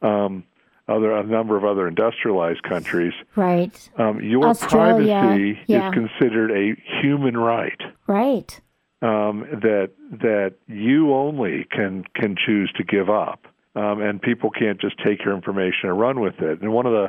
um, 0.00 0.44
other 0.90 1.12
a 1.12 1.22
number 1.22 1.56
of 1.56 1.64
other 1.64 1.86
industrialized 1.86 2.62
countries, 2.62 3.12
right? 3.36 3.90
Um, 3.96 4.20
your 4.20 4.46
Australia, 4.46 5.20
privacy 5.20 5.60
yeah. 5.66 5.88
is 5.88 5.94
considered 5.94 6.50
a 6.50 6.74
human 7.00 7.36
right, 7.36 7.80
right? 8.06 8.60
Um, 9.02 9.46
that 9.62 9.92
that 10.10 10.54
you 10.66 11.14
only 11.14 11.66
can 11.70 12.04
can 12.14 12.36
choose 12.36 12.72
to 12.76 12.84
give 12.84 13.08
up, 13.08 13.46
um, 13.76 14.02
and 14.02 14.20
people 14.20 14.50
can't 14.50 14.80
just 14.80 14.96
take 15.04 15.24
your 15.24 15.34
information 15.34 15.88
and 15.88 15.98
run 15.98 16.20
with 16.20 16.40
it. 16.40 16.60
And 16.60 16.72
one 16.72 16.86
of 16.86 16.92
the 16.92 17.08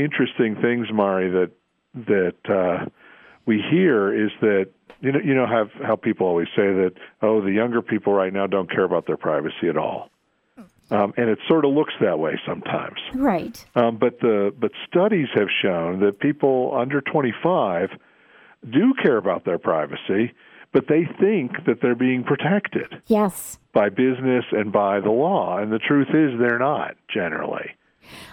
interesting 0.00 0.56
things, 0.62 0.86
Mari, 0.92 1.30
that 1.30 1.50
that 2.06 2.36
uh, 2.48 2.86
we 3.46 3.62
hear 3.70 4.14
is 4.14 4.30
that 4.40 4.70
you 5.00 5.12
know 5.12 5.20
you 5.22 5.34
know 5.34 5.46
how 5.46 5.68
how 5.84 5.96
people 5.96 6.26
always 6.26 6.48
say 6.56 6.72
that 6.72 6.92
oh 7.20 7.42
the 7.42 7.52
younger 7.52 7.82
people 7.82 8.12
right 8.12 8.32
now 8.32 8.46
don't 8.46 8.70
care 8.70 8.84
about 8.84 9.06
their 9.06 9.16
privacy 9.16 9.68
at 9.68 9.76
all. 9.76 10.11
Um, 10.92 11.14
and 11.16 11.30
it 11.30 11.38
sort 11.48 11.64
of 11.64 11.72
looks 11.72 11.94
that 12.02 12.18
way 12.18 12.38
sometimes. 12.46 12.98
Right. 13.14 13.64
Um, 13.74 13.96
but 13.96 14.20
the 14.20 14.54
but 14.58 14.72
studies 14.86 15.28
have 15.34 15.48
shown 15.62 16.00
that 16.00 16.20
people 16.20 16.76
under 16.76 17.00
25 17.00 17.88
do 18.70 18.92
care 19.02 19.16
about 19.16 19.46
their 19.46 19.58
privacy, 19.58 20.34
but 20.70 20.88
they 20.88 21.08
think 21.18 21.52
that 21.66 21.80
they're 21.80 21.94
being 21.94 22.24
protected. 22.24 23.00
Yes. 23.06 23.58
By 23.72 23.88
business 23.88 24.44
and 24.52 24.70
by 24.70 25.00
the 25.00 25.10
law, 25.10 25.56
and 25.56 25.72
the 25.72 25.78
truth 25.78 26.08
is 26.08 26.38
they're 26.38 26.58
not 26.58 26.94
generally. 27.12 27.70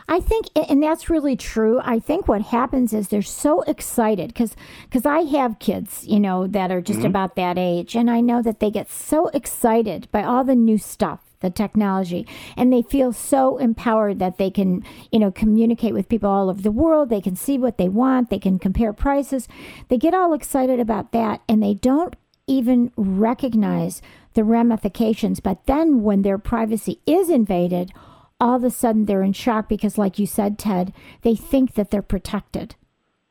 I 0.09 0.19
think, 0.19 0.47
and 0.55 0.83
that's 0.83 1.09
really 1.09 1.37
true. 1.37 1.79
I 1.81 1.99
think 1.99 2.27
what 2.27 2.41
happens 2.41 2.91
is 2.91 3.07
they're 3.07 3.21
so 3.21 3.61
excited 3.61 4.29
because 4.29 4.55
because 4.83 5.05
I 5.05 5.19
have 5.19 5.59
kids, 5.59 6.05
you 6.05 6.19
know, 6.19 6.47
that 6.47 6.71
are 6.71 6.81
just 6.81 6.99
mm-hmm. 6.99 7.07
about 7.07 7.35
that 7.35 7.57
age, 7.57 7.95
and 7.95 8.09
I 8.09 8.19
know 8.19 8.41
that 8.41 8.59
they 8.59 8.71
get 8.71 8.89
so 8.89 9.27
excited 9.27 10.09
by 10.11 10.23
all 10.23 10.43
the 10.43 10.55
new 10.55 10.77
stuff 10.77 11.28
the 11.41 11.49
technology. 11.49 12.27
And 12.57 12.71
they 12.71 12.81
feel 12.81 13.13
so 13.13 13.57
empowered 13.57 14.19
that 14.19 14.37
they 14.37 14.49
can 14.49 14.83
you 15.11 15.19
know 15.19 15.31
communicate 15.31 15.93
with 15.93 16.09
people 16.09 16.29
all 16.29 16.49
over 16.49 16.61
the 16.61 16.71
world. 16.71 17.09
They 17.09 17.21
can 17.21 17.35
see 17.35 17.57
what 17.57 17.77
they 17.77 17.89
want. 17.89 18.29
They 18.29 18.39
can 18.39 18.59
compare 18.59 18.93
prices. 18.93 19.47
They 19.87 19.97
get 19.97 20.13
all 20.13 20.33
excited 20.33 20.79
about 20.79 21.11
that 21.11 21.41
and 21.47 21.61
they 21.61 21.73
don't 21.73 22.15
even 22.47 22.91
recognize 22.95 24.01
the 24.33 24.43
ramifications. 24.43 25.39
But 25.39 25.65
then 25.65 26.01
when 26.01 26.23
their 26.23 26.37
privacy 26.37 26.99
is 27.05 27.29
invaded 27.29 27.91
all 28.39 28.55
of 28.55 28.63
a 28.63 28.69
sudden 28.69 29.05
they're 29.05 29.23
in 29.23 29.33
shock 29.33 29.67
because 29.67 29.97
like 29.97 30.17
you 30.17 30.25
said 30.25 30.57
ted 30.57 30.93
they 31.23 31.35
think 31.35 31.73
that 31.73 31.91
they're 31.91 32.01
protected. 32.01 32.75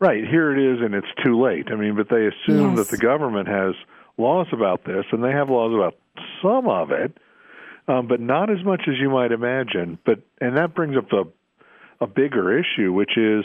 Right. 0.01 0.25
Here 0.25 0.53
it 0.53 0.75
is 0.75 0.81
and 0.81 0.95
it's 0.95 1.07
too 1.25 1.41
late. 1.41 1.69
I 1.71 1.77
mean 1.77 1.97
but 1.97 2.09
they 2.11 2.27
assume 2.27 2.77
yes. 2.77 2.79
that 2.79 2.97
the 2.97 3.03
government 3.03 3.49
has 3.49 3.75
laws 4.17 4.49
about 4.53 4.85
this 4.85 5.05
and 5.13 5.23
they 5.23 5.33
have 5.33 5.49
laws 5.49 5.75
about 5.75 5.95
some 6.43 6.69
of 6.69 6.91
it 6.91 7.17
um, 7.89 8.07
but 8.07 8.21
not 8.21 8.51
as 8.51 8.65
much 8.65 8.83
as 8.87 8.95
you 9.01 9.11
might 9.11 9.33
imagine. 9.33 9.99
But 10.05 10.21
and 10.41 10.57
that 10.57 10.75
brings 10.75 10.97
up 10.97 11.13
a 11.13 11.25
a 12.01 12.07
bigger 12.07 12.57
issue, 12.57 12.93
which 12.93 13.17
is 13.17 13.45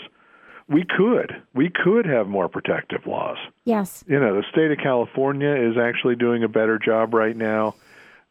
we 0.70 0.86
could 0.86 1.32
we 1.54 1.70
could 1.70 2.06
have 2.06 2.28
more 2.28 2.48
protective 2.48 3.08
laws. 3.08 3.38
Yes. 3.66 4.04
You 4.08 4.20
know, 4.20 4.36
the 4.36 4.44
state 4.52 4.72
of 4.72 4.78
California 4.78 5.56
is 5.56 5.78
actually 5.78 6.16
doing 6.16 6.44
a 6.44 6.48
better 6.48 6.78
job 6.78 7.14
right 7.14 7.36
now. 7.36 7.76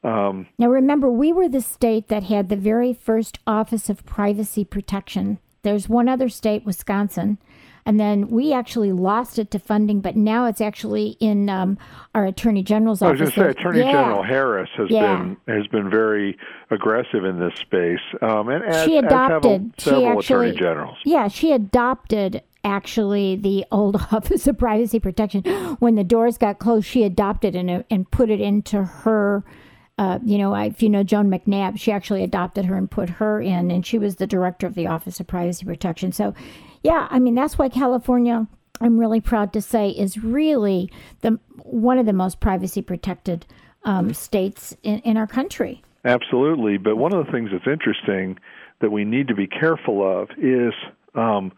Um, 0.05 0.49
now, 0.59 0.67
remember, 0.67 1.11
we 1.11 1.33
were 1.33 1.49
the 1.49 1.61
state 1.61 2.09
that 2.09 2.25
had 2.25 2.49
the 2.49 2.57
very 2.57 2.93
first 2.93 3.39
Office 3.47 3.89
of 3.89 4.05
Privacy 4.05 4.65
Protection. 4.65 5.39
There's 5.63 5.89
one 5.89 6.09
other 6.09 6.29
state, 6.29 6.65
Wisconsin, 6.65 7.39
and 7.85 7.99
then 7.99 8.29
we 8.29 8.53
actually 8.53 8.93
lost 8.93 9.39
it 9.39 9.51
to 9.51 9.59
funding, 9.59 10.01
but 10.01 10.17
now 10.17 10.47
it's 10.47 10.61
actually 10.61 11.17
in 11.19 11.49
um, 11.49 11.79
our 12.15 12.25
Attorney 12.25 12.63
General's 12.63 13.03
office. 13.03 13.21
I 13.21 13.25
was 13.25 13.35
going 13.35 13.49
to 13.49 13.55
say, 13.55 13.61
Attorney 13.61 13.81
yeah. 13.81 13.93
General 13.93 14.23
Harris 14.23 14.71
has 14.77 14.89
yeah. 14.89 15.17
been 15.17 15.37
has 15.49 15.67
been 15.67 15.91
very 15.91 16.39
aggressive 16.71 17.25
in 17.25 17.41
this 17.41 17.55
space, 17.61 18.01
um, 18.21 18.49
and 18.49 18.65
as, 18.65 18.85
she 18.85 18.99
adopted 18.99 19.73
as 19.77 19.85
several 19.85 20.01
she 20.01 20.07
actually, 20.07 20.49
attorney 20.51 20.61
generals. 20.61 20.99
Yeah, 21.05 21.29
she 21.29 21.53
adopted 21.53 22.43
actually 22.65 23.35
the 23.37 23.65
old 23.73 23.97
Office 24.13 24.47
of 24.47 24.59
Privacy 24.59 25.01
Protection. 25.01 25.43
When 25.81 25.97
the 25.97 26.05
doors 26.05 26.39
got 26.39 26.61
closed, 26.61 26.87
she 26.87 27.03
adopted 27.03 27.57
and 27.57 27.85
and 27.91 28.11
put 28.11 28.31
it 28.31 28.41
into 28.41 28.85
her. 28.85 29.45
Uh, 29.99 30.19
you 30.25 30.39
know, 30.39 30.55
if 30.55 30.83
you 30.83 30.89
know 30.89 31.03
Joan 31.03 31.29
McNabb, 31.31 31.79
she 31.79 31.93
actually 31.93 32.23
adopted 32.23 32.65
her 32.65 32.77
and 32.77 32.91
put 32.91 33.11
her 33.11 33.41
in, 33.41 33.71
and 33.71 33.85
she 33.85 33.99
was 33.99 34.17
the 34.17 34.27
director 34.27 34.67
of 34.67 34.75
the 34.75 34.87
Office 34.87 35.19
of 35.21 35.27
Privacy 35.27 35.67
Protection. 35.67 36.13
So 36.13 36.33
yeah, 36.83 37.07
I 37.11 37.19
mean 37.19 37.35
that's 37.35 37.59
why 37.59 37.69
California 37.69 38.47
I'm 38.81 38.99
really 38.99 39.21
proud 39.21 39.53
to 39.53 39.63
say 39.63 39.91
is 39.91 40.23
really 40.23 40.91
the 41.21 41.39
one 41.57 41.99
of 41.99 42.07
the 42.07 42.13
most 42.13 42.41
privacy 42.41 42.83
protected 42.83 43.47
um, 43.85 44.13
states 44.15 44.77
in, 44.83 44.99
in 45.01 45.17
our 45.17 45.27
country. 45.27 45.83
Absolutely, 46.05 46.79
but 46.79 46.97
one 46.97 47.13
of 47.13 47.25
the 47.25 47.33
things 47.33 47.51
that's 47.53 47.67
interesting 47.67 48.39
that 48.81 48.91
we 48.91 49.05
need 49.05 49.29
to 49.29 49.35
be 49.35 49.47
careful 49.47 50.03
of 50.03 50.29
is 50.37 50.73
um, 51.15 51.53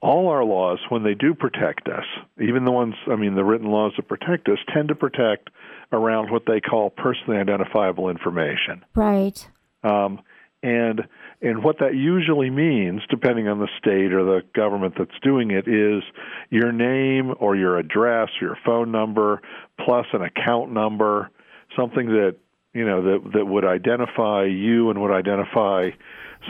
all 0.00 0.28
our 0.28 0.44
laws, 0.44 0.78
when 0.88 1.04
they 1.04 1.14
do 1.14 1.34
protect 1.34 1.88
us, 1.88 2.04
even 2.40 2.64
the 2.64 2.72
ones, 2.72 2.94
I 3.10 3.16
mean, 3.16 3.34
the 3.34 3.44
written 3.44 3.70
laws 3.70 3.92
that 3.96 4.08
protect 4.08 4.48
us, 4.48 4.58
tend 4.74 4.88
to 4.88 4.94
protect 4.94 5.50
around 5.92 6.30
what 6.30 6.42
they 6.46 6.60
call 6.60 6.90
personally 6.90 7.38
identifiable 7.38 8.08
information. 8.08 8.84
Right. 8.94 9.48
Um, 9.84 10.20
and 10.62 11.02
and 11.42 11.62
what 11.62 11.78
that 11.80 11.94
usually 11.94 12.50
means, 12.50 13.02
depending 13.10 13.46
on 13.48 13.58
the 13.58 13.68
state 13.78 14.12
or 14.12 14.24
the 14.24 14.42
government 14.54 14.94
that's 14.98 15.18
doing 15.22 15.50
it, 15.50 15.68
is 15.68 16.02
your 16.50 16.72
name 16.72 17.34
or 17.38 17.54
your 17.54 17.78
address, 17.78 18.30
your 18.40 18.56
phone 18.64 18.90
number, 18.90 19.42
plus 19.84 20.06
an 20.12 20.22
account 20.22 20.72
number, 20.72 21.30
something 21.76 22.06
that 22.06 22.36
you 22.72 22.84
know 22.86 23.02
that 23.02 23.32
that 23.34 23.46
would 23.46 23.64
identify 23.64 24.44
you 24.44 24.90
and 24.90 25.00
would 25.00 25.12
identify 25.12 25.90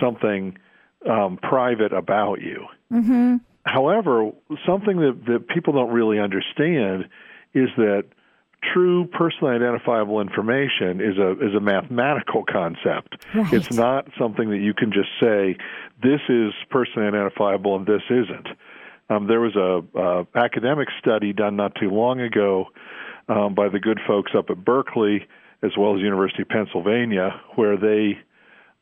something 0.00 0.56
um, 1.08 1.36
private 1.36 1.92
about 1.92 2.40
you. 2.40 2.66
Mm-hmm. 2.92 3.36
However, 3.64 4.30
something 4.64 5.00
that 5.00 5.24
that 5.26 5.48
people 5.48 5.72
don't 5.72 5.92
really 5.92 6.20
understand 6.20 7.08
is 7.54 7.68
that 7.76 8.04
true 8.62 9.06
personally 9.06 9.54
identifiable 9.54 10.20
information 10.20 11.00
is 11.00 11.18
a 11.18 11.32
is 11.32 11.54
a 11.54 11.60
mathematical 11.60 12.44
concept. 12.44 13.24
Right. 13.34 13.52
It's 13.52 13.72
not 13.72 14.08
something 14.18 14.50
that 14.50 14.58
you 14.58 14.74
can 14.74 14.92
just 14.92 15.08
say 15.20 15.56
this 16.02 16.20
is 16.28 16.52
personally 16.70 17.08
identifiable 17.08 17.76
and 17.76 17.86
this 17.86 18.02
isn't. 18.10 18.48
Um, 19.08 19.28
there 19.28 19.40
was 19.40 19.54
a, 19.54 19.98
a 19.98 20.26
academic 20.34 20.88
study 20.98 21.32
done 21.32 21.56
not 21.56 21.74
too 21.76 21.90
long 21.90 22.20
ago 22.20 22.66
um, 23.28 23.54
by 23.54 23.68
the 23.68 23.78
good 23.78 24.00
folks 24.06 24.32
up 24.36 24.50
at 24.50 24.64
Berkeley 24.64 25.26
as 25.62 25.72
well 25.78 25.94
as 25.94 26.00
University 26.00 26.42
of 26.42 26.48
Pennsylvania, 26.48 27.40
where 27.54 27.76
they 27.76 28.18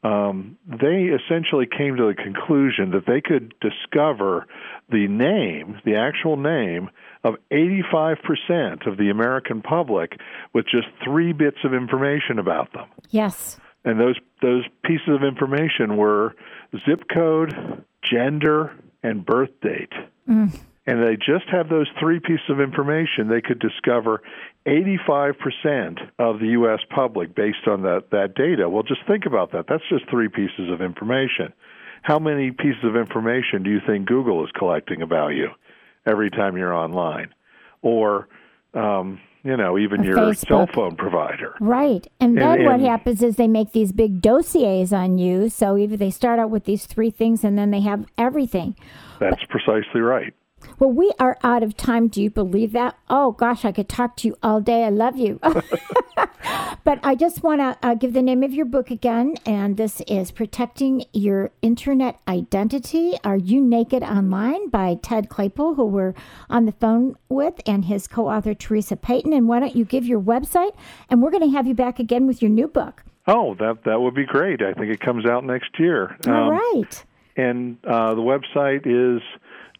um, 0.04 0.58
they 0.66 1.08
essentially 1.08 1.66
came 1.66 1.96
to 1.96 2.08
the 2.08 2.14
conclusion 2.14 2.90
that 2.90 3.06
they 3.06 3.22
could 3.22 3.54
discover 3.60 4.46
the 4.90 5.08
name, 5.08 5.80
the 5.84 5.96
actual 5.96 6.36
name 6.36 6.90
of 7.24 7.36
85% 7.50 8.86
of 8.86 8.98
the 8.98 9.08
American 9.10 9.62
public 9.62 10.20
with 10.52 10.66
just 10.66 10.88
three 11.02 11.32
bits 11.32 11.56
of 11.64 11.72
information 11.72 12.38
about 12.38 12.72
them. 12.74 12.86
Yes. 13.10 13.58
And 13.84 13.98
those 13.98 14.16
those 14.42 14.64
pieces 14.84 15.08
of 15.08 15.22
information 15.22 15.96
were 15.96 16.34
zip 16.86 17.04
code, 17.12 17.84
gender, 18.02 18.72
and 19.02 19.24
birth 19.24 19.50
date. 19.62 19.92
Mm. 20.28 20.58
And 20.86 21.02
they 21.02 21.16
just 21.16 21.48
have 21.50 21.70
those 21.70 21.88
three 21.98 22.20
pieces 22.20 22.44
of 22.50 22.60
information, 22.60 23.28
they 23.28 23.40
could 23.40 23.58
discover 23.58 24.22
85% 24.66 26.10
of 26.18 26.40
the 26.40 26.48
U.S. 26.48 26.80
public 26.94 27.34
based 27.34 27.66
on 27.66 27.82
that, 27.82 28.10
that 28.10 28.34
data. 28.34 28.68
Well, 28.68 28.82
just 28.82 29.00
think 29.06 29.24
about 29.26 29.52
that. 29.52 29.64
That's 29.66 29.82
just 29.88 30.08
three 30.10 30.28
pieces 30.28 30.70
of 30.70 30.82
information. 30.82 31.54
How 32.02 32.18
many 32.18 32.50
pieces 32.50 32.84
of 32.84 32.96
information 32.96 33.62
do 33.62 33.70
you 33.70 33.80
think 33.86 34.06
Google 34.06 34.44
is 34.44 34.50
collecting 34.58 35.00
about 35.00 35.28
you? 35.28 35.48
every 36.06 36.30
time 36.30 36.56
you're 36.56 36.74
online, 36.74 37.34
or 37.82 38.28
um, 38.74 39.20
you 39.42 39.56
know 39.56 39.78
even 39.78 40.02
your 40.02 40.16
Facebook. 40.16 40.48
cell 40.48 40.66
phone 40.72 40.96
provider. 40.96 41.54
Right, 41.60 42.06
and 42.20 42.36
then 42.36 42.60
and, 42.60 42.66
what 42.66 42.80
happens 42.80 43.22
is 43.22 43.36
they 43.36 43.48
make 43.48 43.72
these 43.72 43.92
big 43.92 44.20
dossiers 44.20 44.92
on 44.92 45.18
you. 45.18 45.48
So 45.48 45.76
either 45.76 45.96
they 45.96 46.10
start 46.10 46.38
out 46.38 46.50
with 46.50 46.64
these 46.64 46.86
three 46.86 47.10
things, 47.10 47.44
and 47.44 47.58
then 47.58 47.70
they 47.70 47.80
have 47.80 48.06
everything. 48.18 48.76
That's 49.20 49.40
but, 49.40 49.48
precisely 49.48 50.00
right. 50.00 50.34
Well, 50.78 50.90
we 50.90 51.12
are 51.18 51.38
out 51.42 51.62
of 51.62 51.76
time. 51.76 52.08
Do 52.08 52.22
you 52.22 52.30
believe 52.30 52.72
that? 52.72 52.96
Oh, 53.08 53.32
gosh, 53.32 53.64
I 53.64 53.72
could 53.72 53.88
talk 53.88 54.16
to 54.18 54.28
you 54.28 54.36
all 54.42 54.60
day. 54.60 54.84
I 54.84 54.90
love 54.90 55.16
you. 55.16 55.38
but 56.84 56.98
I 57.02 57.14
just 57.14 57.42
want 57.42 57.60
to 57.60 57.78
uh, 57.86 57.94
give 57.94 58.12
the 58.12 58.22
name 58.22 58.42
of 58.42 58.52
your 58.52 58.66
book 58.66 58.90
again. 58.90 59.34
And 59.46 59.76
this 59.76 60.00
is 60.06 60.30
Protecting 60.30 61.04
Your 61.12 61.50
Internet 61.62 62.20
Identity 62.26 63.16
Are 63.24 63.36
You 63.36 63.60
Naked 63.60 64.02
Online 64.02 64.68
by 64.68 64.98
Ted 65.02 65.28
Claypoole, 65.28 65.74
who 65.74 65.86
we're 65.86 66.14
on 66.50 66.66
the 66.66 66.72
phone 66.72 67.16
with, 67.28 67.60
and 67.66 67.84
his 67.84 68.06
co 68.06 68.28
author, 68.28 68.54
Theresa 68.54 68.96
Payton. 68.96 69.32
And 69.32 69.48
why 69.48 69.60
don't 69.60 69.76
you 69.76 69.84
give 69.84 70.06
your 70.06 70.20
website? 70.20 70.74
And 71.08 71.22
we're 71.22 71.30
going 71.30 71.48
to 71.48 71.56
have 71.56 71.66
you 71.66 71.74
back 71.74 71.98
again 71.98 72.26
with 72.26 72.42
your 72.42 72.50
new 72.50 72.68
book. 72.68 73.04
Oh, 73.26 73.54
that 73.54 73.84
that 73.84 74.00
would 74.00 74.14
be 74.14 74.26
great. 74.26 74.60
I 74.60 74.74
think 74.74 74.92
it 74.92 75.00
comes 75.00 75.24
out 75.24 75.44
next 75.44 75.78
year. 75.78 76.16
All 76.26 76.34
um, 76.34 76.50
right. 76.50 77.04
And 77.36 77.78
uh, 77.84 78.14
the 78.14 78.20
website 78.20 78.86
is 78.86 79.22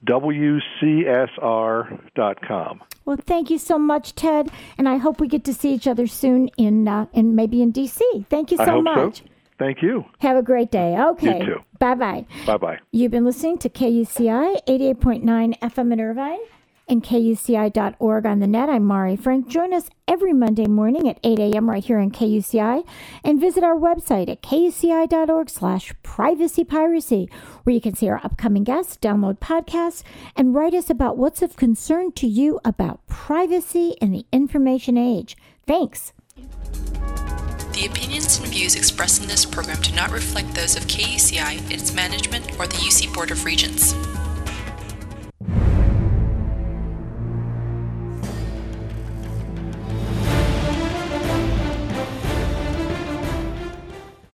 wcsr.com. 0.07 1.23
Well, 3.05 3.19
thank 3.19 3.51
you 3.51 3.59
so 3.59 3.79
much, 3.79 4.15
Ted, 4.15 4.51
and 4.79 4.89
I 4.89 4.97
hope 4.97 5.21
we 5.21 5.29
get 5.29 5.45
to 5.45 5.53
see 5.53 5.75
each 5.75 5.87
other 5.87 6.07
soon 6.07 6.49
in 6.57 6.89
uh, 6.89 7.07
in 7.13 7.35
maybe 7.35 7.61
in 7.63 7.73
DC. 7.73 8.01
Thank 8.29 8.51
you 8.51 8.57
so 8.57 8.81
much. 8.81 9.19
So. 9.19 9.25
Thank 9.59 9.83
you. 9.83 10.05
Have 10.19 10.37
a 10.37 10.43
great 10.43 10.71
day. 10.71 10.99
Okay. 10.99 11.39
You 11.39 11.45
too. 11.47 11.61
Bye 11.79 11.95
bye. 11.95 12.27
Bye 12.47 12.57
bye. 12.57 12.79
You've 12.91 13.13
been 13.13 13.25
listening 13.25 13.59
to 13.59 13.69
KUCI 13.69 14.65
88.9 14.67 15.59
FM 15.61 15.93
in 15.93 16.01
Irvine. 16.01 16.41
And 16.89 17.03
KUCI.org 17.03 18.27
on 18.27 18.39
the 18.41 18.47
net. 18.47 18.69
I'm 18.69 18.85
Mari 18.85 19.17
Frank. 19.17 19.49
Join 19.49 19.73
us 19.73 19.89
every 20.07 20.33
Monday 20.33 20.67
morning 20.67 21.09
at 21.09 21.19
8 21.25 21.39
a.m. 21.39 21.69
right 21.71 21.85
here 21.85 21.99
on 21.99 22.11
KUCI 22.11 22.87
and 23.23 23.41
visit 23.41 23.65
our 23.65 23.77
website 23.77 24.29
at 24.29 24.43
KUCI.org 24.43 25.49
slash 25.49 25.93
privacy 26.03 26.65
piracy, 26.65 27.29
where 27.63 27.75
you 27.75 27.81
can 27.81 27.95
see 27.95 28.09
our 28.09 28.21
upcoming 28.23 28.65
guests, 28.65 28.97
download 28.97 29.39
podcasts, 29.39 30.03
and 30.37 30.55
write 30.55 30.75
us 30.75 30.91
about 30.91 31.17
what's 31.17 31.43
of 31.43 31.57
concern 31.57 32.13
to 32.13 32.27
you 32.27 32.61
about 32.65 33.07
privacy 33.07 33.95
in 34.01 34.11
the 34.11 34.27
information 34.33 34.99
age. 34.99 35.37
Thanks. 35.67 36.13
The 37.73 37.87
opinions 37.87 38.39
and 38.39 38.47
views 38.47 38.77
expressed 38.77 39.21
in 39.21 39.27
this 39.27 39.45
program 39.45 39.81
do 39.81 39.93
not 39.95 40.13
reflect 40.13 40.55
those 40.55 40.77
of 40.77 40.85
KUCI, 40.85 41.73
its 41.73 41.93
management, 41.93 42.53
or 42.59 42.69
the 42.69 42.77
UC 42.77 43.13
Board 43.13 43.33
of 43.33 43.45
Regents. 43.45 43.95